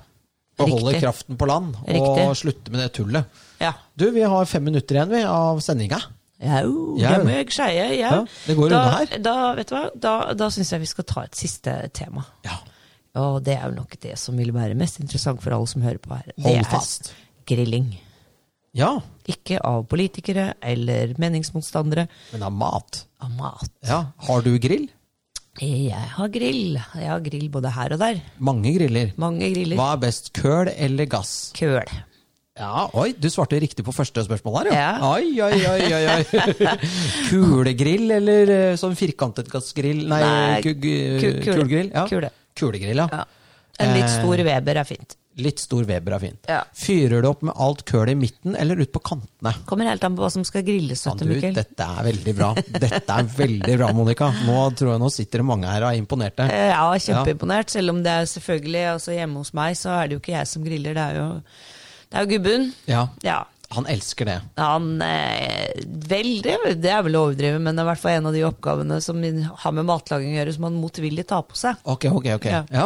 [0.56, 1.00] Beholde Riktig.
[1.02, 2.26] kraften på land, og Riktig.
[2.38, 3.40] slutte med det tullet.
[3.60, 3.72] Ja.
[3.98, 5.98] Du, vi har fem minutter igjen vi, av sendinga.
[6.44, 7.68] Jau, det må jeg si.
[8.00, 8.10] Ja.
[8.46, 9.18] Det går da, unna her.
[9.24, 9.84] Da, vet du hva?
[9.94, 12.24] da, da syns jeg vi skal ta et siste tema.
[12.44, 12.58] Ja.
[13.22, 16.00] Og det er jo nok det som vil være mest interessant for alle som hører
[16.02, 16.32] på her.
[16.34, 17.12] Hold Det er fast.
[17.46, 17.92] Grilling.
[18.74, 18.96] Ja,
[19.30, 23.04] Ikke av politikere eller meningsmotstandere, men av mat.
[23.22, 23.70] av mat.
[23.86, 24.88] Ja, Har du grill?
[25.62, 26.78] Jeg har grill.
[26.98, 28.16] Jeg har grill både her og der.
[28.42, 29.12] Mange griller.
[29.22, 29.76] Mange griller.
[29.78, 31.52] Hva er best, køl eller gass?
[31.54, 31.86] Køl.
[32.58, 34.82] Ja, Oi, du svarte riktig på første spørsmål her, Ja.
[34.98, 35.08] ja.
[35.10, 36.78] Oi, oi, oi, oi, oi.
[37.30, 40.04] Kulegrill eller eh, sånn firkantet gassgrill?
[40.10, 41.42] Nei, Nei, ku- ku- kule.
[41.48, 41.90] kulegrill?
[41.94, 42.04] Ja.
[42.10, 42.30] Kule.
[42.54, 43.08] Kulegrill, ja.
[43.10, 43.24] Ja.
[43.82, 45.16] En litt Eh, stor Weber er fint.
[45.42, 46.44] Litt stor Weber er fint.
[46.46, 46.60] Ja.
[46.78, 49.50] Fyrer du opp med alt køl i midten eller ut på kantene?
[49.66, 51.02] Kommer helt an på hva som skal grilles.
[51.08, 52.50] Ja, vet du, dette er veldig bra.
[52.84, 54.28] Dette er veldig bra, Monica.
[54.46, 56.46] Nå tror jeg nå sitter det mange her og er imponerte.
[56.50, 57.74] Eh, Ja, kjempeimponert.
[57.74, 60.50] Selv om det er selvfølgelig altså Hjemme hos meg så er det jo ikke jeg
[60.52, 61.26] som griller, det er jo,
[62.12, 62.70] det er jo gubben.
[62.90, 63.40] Ja, Ja.
[63.74, 64.34] Han elsker det.
[64.60, 68.28] Han eh, Veldig, det er vel å overdrive, men det er i hvert fall en
[68.30, 69.18] av de oppgavene som
[69.64, 71.80] har med matlaging å gjøre, som han motvillig tar på seg.
[71.90, 72.46] Ok, ok, ok.
[72.52, 72.60] Ja.
[72.70, 72.84] Ja.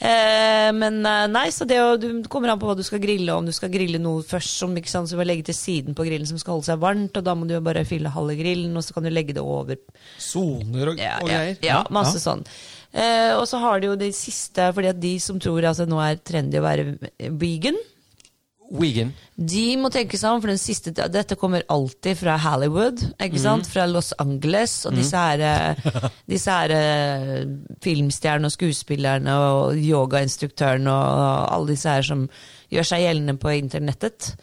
[0.00, 3.34] Eh, men eh, nei, så det å, du kommer an på hva du skal grille,
[3.36, 5.96] om du skal grille noe først som ikke sant, så du må legge til siden
[5.96, 8.38] på grillen som skal holde seg varmt, og da må du jo bare fylle halve
[8.38, 9.76] grillen, og så kan du legge det over
[10.16, 11.60] Soner og, ja, og greier.
[11.66, 12.46] ja, masse sånn.
[12.90, 16.00] Eh, og så har de jo de siste, fordi at de som tror det nå
[16.02, 16.86] er trendy å være
[17.36, 17.76] vegan,
[18.70, 19.12] Vegan.
[19.34, 23.66] de må tenke seg om, for den siste, dette kommer alltid fra Hollywood, ikke sant?
[23.66, 27.44] Fra Los Angeles, og disse her, eh, disse her eh,
[27.82, 32.28] filmstjernene og skuespillerne og yogainstruktørene og alle disse her som
[32.70, 34.34] gjør seg gjeldende på internettet.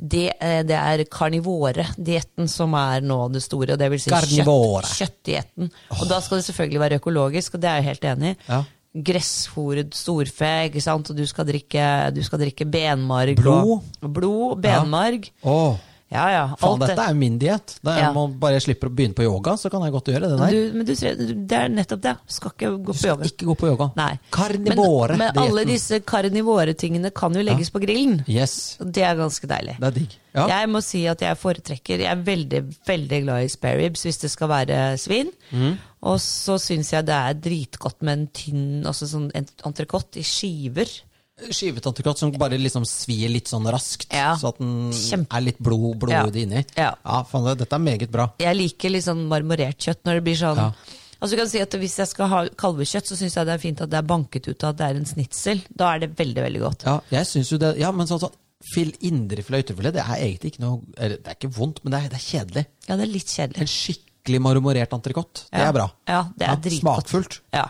[0.00, 4.88] Det, eh, det er karnivore-dietten som er nå det store, og det vil si Karnivore.
[4.88, 5.70] kjøtt, kjøttdietten.
[6.00, 8.62] Og da skal det selvfølgelig være økologisk, og det er jeg helt enig i Ja.
[8.94, 11.12] Gressfòret storfe, ikke sant?
[11.12, 11.84] og du skal drikke,
[12.14, 13.36] du skal drikke benmarg.
[13.38, 13.76] Blod.
[14.02, 15.30] Og, blod, benmarg.
[15.46, 16.46] Åh, Ja, ja.
[16.58, 17.76] faen, dette er min diett.
[17.86, 18.08] Ja.
[18.10, 20.56] må bare jeg slipper å begynne på yoga, så kan jeg godt gjøre det der.
[20.56, 22.14] Du, men du, det er nettopp det.
[22.26, 23.22] Du skal ikke gå på yoga.
[23.22, 23.86] Du skal ikke gå på yoga.
[23.94, 24.08] Nei.
[24.34, 25.14] Karnivore.
[25.20, 28.24] Men, men alle disse karnivore-tingene kan jo legges på grillen.
[28.26, 29.76] Yes, det er ganske deilig.
[29.78, 30.16] det er digg.
[30.34, 30.48] Ja.
[30.50, 34.20] Jeg må si at jeg foretrekker Jeg er veldig veldig glad i spare ribs hvis
[34.22, 35.30] det skal være svin.
[35.54, 35.72] Mm.
[36.02, 40.88] Og så syns jeg det er dritgodt med en tynn altså sånn entrecôte i skiver.
[41.50, 44.34] Skivet entrecôte som bare liksom svir litt sånn raskt, Ja.
[44.36, 46.64] så at den Kjempe- er litt blod, blodig inni.
[46.76, 46.94] Ja.
[47.24, 48.30] faen, dette er meget bra.
[48.38, 50.72] Jeg liker litt sånn marmorert kjøtt når det blir sånn Ja.
[51.20, 53.58] Altså du kan si at Hvis jeg skal ha kalvekjøtt, så syns jeg det er
[53.58, 55.60] fint at det er banket ut av at det er en snitsel.
[55.76, 56.84] Da er det veldig veldig godt.
[56.84, 58.32] Ja, jeg synes jo det, ja, men sånn sånn,
[58.74, 62.00] fil, indrefilet og ytrefilet, det er egentlig ikke noe, det er ikke vondt, men det
[62.04, 62.66] er, det er kjedelig.
[62.88, 63.60] Ja, det er litt kjedelig.
[63.60, 64.09] En skikkelig
[64.40, 65.90] marmorert entrecôte, det er bra.
[66.08, 67.40] Ja, det er ja, Smakfullt.
[67.54, 67.68] Ja.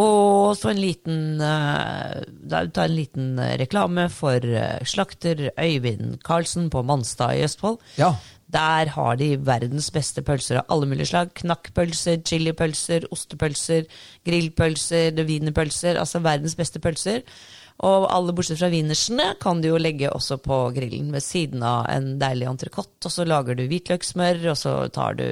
[0.00, 6.70] Og så en liten eh, Ta en liten eh, reklame for eh, slakter Øyvind Karlsen
[6.72, 7.76] på Manstad i Østfold.
[7.98, 8.14] Ja.
[8.52, 11.32] Der har de verdens beste pølser av alle mulige slag.
[11.36, 13.84] Knakkpølser, chilipølser, ostepølser,
[14.28, 16.00] grillpølser, wienerpølser.
[16.00, 17.22] Altså verdens beste pølser.
[17.82, 21.88] Og alle bortsett fra wienersene kan du jo legge også på grillen ved siden av
[21.90, 23.08] en deilig entrecôte.
[23.08, 25.24] Og så lager du hvitløkssmør, og så tar du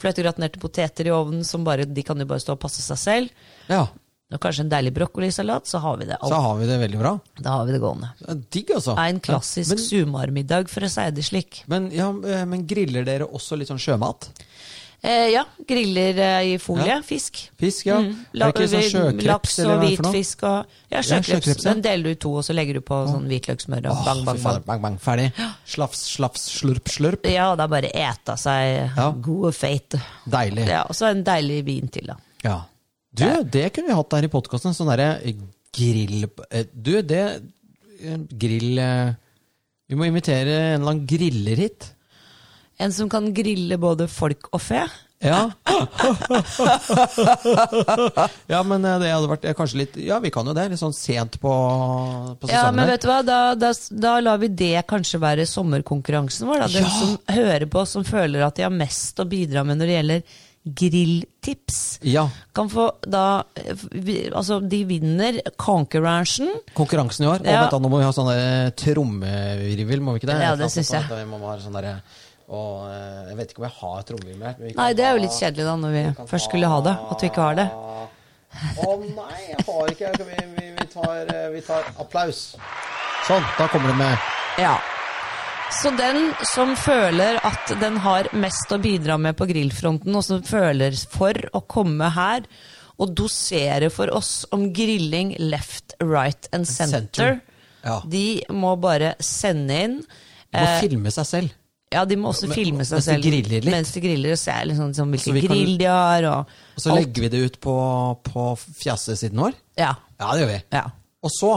[0.00, 3.44] fløtegratinerte poteter i ovnen, som bare, de kan jo bare stå og passe seg selv.
[3.68, 3.84] Ja,
[4.32, 6.16] Og kanskje en deilig brokkolisalat, så har vi det.
[6.16, 6.32] Alt.
[6.32, 7.10] så har vi det veldig bra.
[7.36, 8.08] Da har vi det gående.
[8.24, 8.94] Er Digg, altså.
[8.96, 11.60] En klassisk ja, sumarmiddag, for å si det slik.
[11.68, 14.30] men, ja, eh, men griller dere også litt sånn sjømat?
[15.02, 16.84] Eh, ja, griller eh, i folie.
[16.86, 17.00] Ja.
[17.02, 17.40] Fisk.
[17.58, 17.96] Fisk, ja.
[17.98, 18.12] Mm.
[18.38, 21.56] Er det ikke sånn sjøkreps Laks og hvitfisk og Ja, sjøkreps.
[21.64, 24.20] Den deler du i to, og så legger du på sånn hvitløkssmør og Åh, bang,
[24.28, 24.60] bang, bang.
[24.68, 24.98] bang, bang.
[25.02, 25.26] Ferdig.
[25.72, 27.26] Slafs, slafs, slurp, slurp.
[27.26, 29.08] Ja, og da bare eta seg Ja.
[29.10, 29.98] god og feit.
[30.30, 30.68] Deilig.
[30.70, 32.16] Ja, og så en deilig vin til, da.
[32.46, 32.60] Ja.
[33.12, 34.72] Du, det kunne vi hatt her i podkasten.
[34.78, 35.16] Sånn derre
[35.74, 36.28] grill...
[36.52, 37.24] eh, Du, det
[38.38, 39.12] Grill eh,
[39.90, 41.90] Vi må invitere en eller annen griller hit.
[42.82, 44.82] En som kan grille både folk og fe.
[45.22, 45.44] Ja.
[48.50, 50.64] ja, men eh, det hadde vært eh, kanskje litt Ja, vi kan jo det.
[50.72, 51.52] Litt sånn sent på,
[52.42, 53.70] på Ja, men vet du hva, da, da,
[54.02, 56.64] da lar vi det kanskje være sommerkonkurransen vår.
[56.64, 56.70] Da.
[56.74, 56.94] Den Ja!
[56.98, 60.40] som hører på, som føler at de har mest å bidra med når det gjelder
[60.62, 62.28] grilltips, Ja.
[62.54, 63.42] kan få da
[64.32, 66.52] Altså, de vinner konkurransen.
[66.78, 67.40] Konkurransen i år.
[67.42, 67.60] Og Ja.
[67.64, 70.38] vent da, nå må vi ha sånn der trommevirvel, må vi ikke det?
[70.42, 71.02] Ja, det syns jeg.
[71.10, 71.96] Vi må ha sånn derre
[72.52, 74.74] og eh, jeg vet ikke om jeg har trommevirvel her.
[74.76, 77.24] Nei, det er jo litt kjedelig da, når vi vi først skulle ha det, at
[77.24, 77.68] vi ikke har det.
[78.84, 82.42] Å nei, jeg har ikke Vi, vi, vi, tar, eh, vi tar applaus.
[83.26, 84.74] Sånn, da kommer det med Ja.
[85.72, 90.42] Så den som føler at den har mest å bidra med på grillfronten, og som
[90.44, 92.44] føler for å komme her
[93.00, 97.40] og dosere for oss om grilling left, right and center, Center.
[97.82, 97.96] Ja.
[98.04, 99.96] de må bare sende inn.
[100.52, 101.56] De må Eh, filme seg selv.
[101.92, 103.70] Ja, de må også Men- filme seg mens de selv griller litt.
[103.70, 106.24] mens de griller, og se liksom, liksom, hvilken vi kan- grill de har.
[106.32, 107.00] Og, Og så alt.
[107.00, 107.76] legger vi det ut på,
[108.24, 108.46] på
[108.82, 109.54] fjasesiden vår.
[109.78, 110.62] Ja, Ja, det gjør vi.
[110.72, 110.84] ja.
[111.22, 111.52] Og så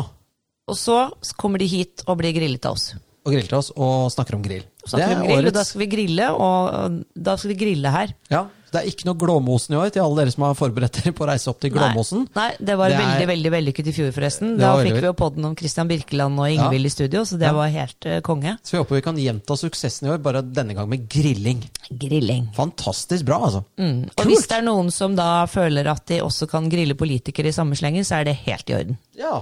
[0.68, 2.96] Og så kommer de hit og blir grillet av oss.
[3.26, 4.64] Og griller til oss og snakker om grill.
[4.86, 8.14] Snakker om grill, og da skal vi grille, og da skal vi grille her.
[8.30, 8.46] Ja,
[8.76, 11.24] Det er ikke noe Glåmosen i år, til alle dere som har forberedt dere på
[11.24, 12.26] å reise opp til Glåmosen.
[12.36, 14.58] Nei, nei, det var Det er- veldig veldig vellykket i fjor, forresten.
[14.60, 17.54] Da fikk vi jo podden om Christian Birkeland og Ingvild i studio, så det Ja.
[17.54, 18.58] var helt uh, konge.
[18.64, 21.64] Så vi håper vi kan gjenta suksessen i år, bare denne gang med grilling.
[21.90, 22.50] Grilling.
[22.54, 23.64] Fantastisk bra, altså.
[23.80, 24.10] Mm.
[24.18, 27.56] Og hvis det er noen som da føler at de også kan grille politikere i
[27.56, 28.98] samme slengen, så er det helt i orden.
[29.16, 29.40] Ja,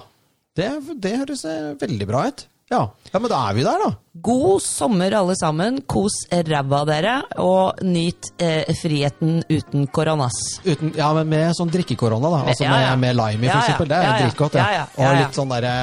[0.56, 0.70] det,
[1.02, 2.46] det høres eh, veldig bra ut.
[2.74, 2.82] Ja.
[3.14, 3.90] ja, men da er vi der, da.
[4.26, 5.80] God sommer, alle sammen.
[5.90, 10.38] Kos ræva dere, og nyt eh, friheten uten koronas.
[10.66, 12.42] Uten, ja, men med sånn drikkekorona, da.
[12.50, 12.96] Altså Ja, ja.
[12.96, 13.92] med, med lime i, for eksempel.
[13.94, 14.60] Det er dritgodt,
[14.98, 15.74] Og litt sånn derre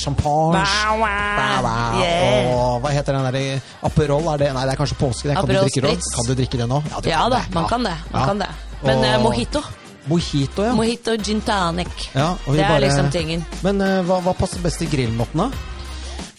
[0.00, 0.64] champagne.
[0.64, 1.30] Wow, wow.
[1.38, 2.00] Wow, wow.
[2.02, 2.50] Yeah.
[2.56, 3.60] Og hva heter den derre
[3.90, 4.28] Aperol?
[4.34, 5.28] Er det, nei, det er kanskje påske.
[5.30, 5.36] Det.
[5.38, 5.84] Kan, du drikke?
[5.84, 6.10] Spritz.
[6.16, 6.82] kan du drikke det nå?
[6.90, 7.96] Ja kan da, man kan det.
[8.12, 8.50] Man kan det.
[8.84, 9.64] Men eh, Og- mojito.
[10.06, 10.72] Mojito, ja.
[10.76, 12.10] Mojito gin tonic.
[12.12, 13.44] ja og vi Det er bare- liksom tingen.
[13.62, 15.73] Men uh, hva, hva passer best i grillmåten, da?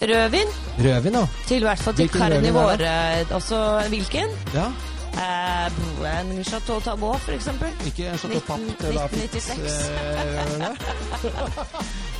[0.01, 1.27] Rødvin, Rødvin, ja.
[1.47, 2.87] til i hvert fall til karnivore.
[3.31, 4.27] Altså hvilken?
[4.53, 4.67] Ja.
[5.15, 5.71] Eh,
[6.19, 7.67] en Chateau Tabot, for eksempel.
[7.85, 9.59] Ikke en Chateau Papp 1996.
[9.59, 10.65] eh,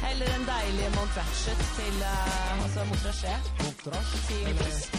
[0.12, 3.44] Eller en deilig Montrachet til uh, altså Montrachet.
[3.64, 4.92] Montrachet.